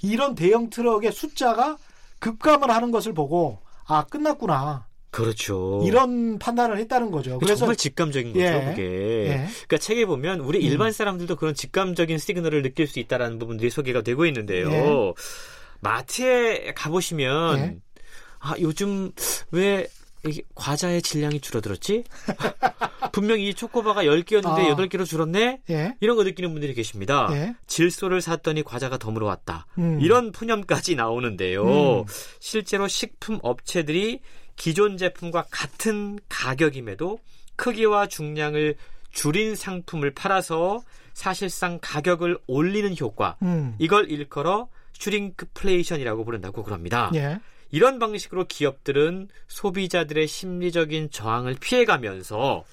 [0.03, 1.79] 이런 대형 트럭의 숫자가
[2.19, 5.83] 급감을 하는 것을 보고 아 끝났구나 그렇죠.
[5.85, 7.39] 이런 판단을 했다는 거죠.
[7.39, 8.65] 그래서 정말 직감적인 거죠, 예.
[8.71, 8.83] 그게.
[8.83, 9.47] 예.
[9.67, 10.63] 그러니까 책에 보면 우리 음.
[10.63, 14.71] 일반 사람들도 그런 직감적인 시그널을 느낄 수 있다라는 부분들이 소개가 되고 있는데요.
[14.71, 15.13] 예.
[15.81, 17.77] 마트에 가보시면 예.
[18.39, 19.13] 아 요즘
[19.51, 19.87] 왜
[20.27, 22.05] 이게 과자의 질량이 줄어들었지?
[23.13, 24.77] 분명히 이 초코바가 10개였는데 아.
[24.77, 25.61] 8개로 줄었네?
[25.71, 25.95] 예.
[26.01, 27.29] 이런 거 느끼는 분들이 계십니다.
[27.33, 27.55] 예.
[27.67, 29.67] 질소를 샀더니 과자가 더 물어왔다.
[29.79, 30.01] 음.
[30.01, 32.01] 이런 푸념까지 나오는데요.
[32.01, 32.05] 음.
[32.41, 34.21] 실제로 식품 업체들이
[34.57, 37.19] 기존 제품과 같은 가격임에도
[37.57, 38.77] 크기와 중량을
[39.11, 43.37] 줄인 상품을 팔아서 사실상 가격을 올리는 효과.
[43.43, 43.75] 음.
[43.79, 47.11] 이걸 일컬어 shrinkflation이라고 부른다고 그럽니다.
[47.15, 47.39] 예.
[47.73, 52.65] 이런 방식으로 기업들은 소비자들의 심리적인 저항을 피해가면서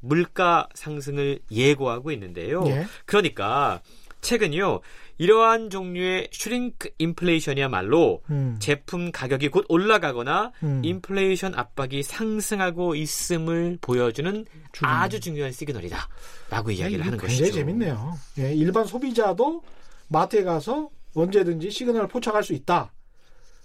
[0.00, 2.64] 물가 상승을 예고하고 있는데요.
[2.66, 2.86] 예.
[3.06, 3.80] 그러니까
[4.20, 4.80] 최근요
[5.18, 8.56] 이러한 종류의 shrink 인플레이션이야말로 음.
[8.58, 10.82] 제품 가격이 곧 올라가거나 음.
[10.84, 15.02] 인플레이션 압박이 상승하고 있음을 보여주는 중요한.
[15.02, 17.52] 아주 중요한 시그널이다라고 이야기를 이거 하는 굉장히 것이죠.
[17.54, 18.14] 재밌네요.
[18.38, 19.62] 예, 일반 소비자도
[20.08, 22.92] 마트에 가서 언제든지 시그널을 포착할 수 있다.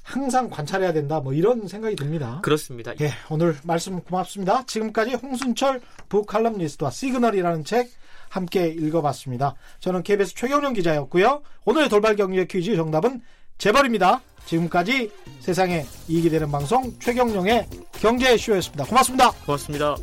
[0.04, 1.20] 항상 관찰해야 된다.
[1.20, 2.40] 뭐 이런 생각이 듭니다.
[2.44, 2.94] 그렇습니다.
[3.02, 4.66] 예, 오늘 말씀 고맙습니다.
[4.66, 7.90] 지금까지 홍순철 부칼럼니스트와 시그널이라는 책
[8.30, 9.56] 함께 읽어봤습니다.
[9.80, 11.42] 저는 KBS 최경영 기자였고요.
[11.66, 13.22] 오늘의 돌발 경제 퀴즈 정답은
[13.58, 14.22] 재벌입니다.
[14.46, 18.86] 지금까지 세상에 이익이 되는 방송 최경영의 경제쇼였습니다.
[18.86, 19.32] 고맙습니다.
[19.46, 19.96] 고맙습니다.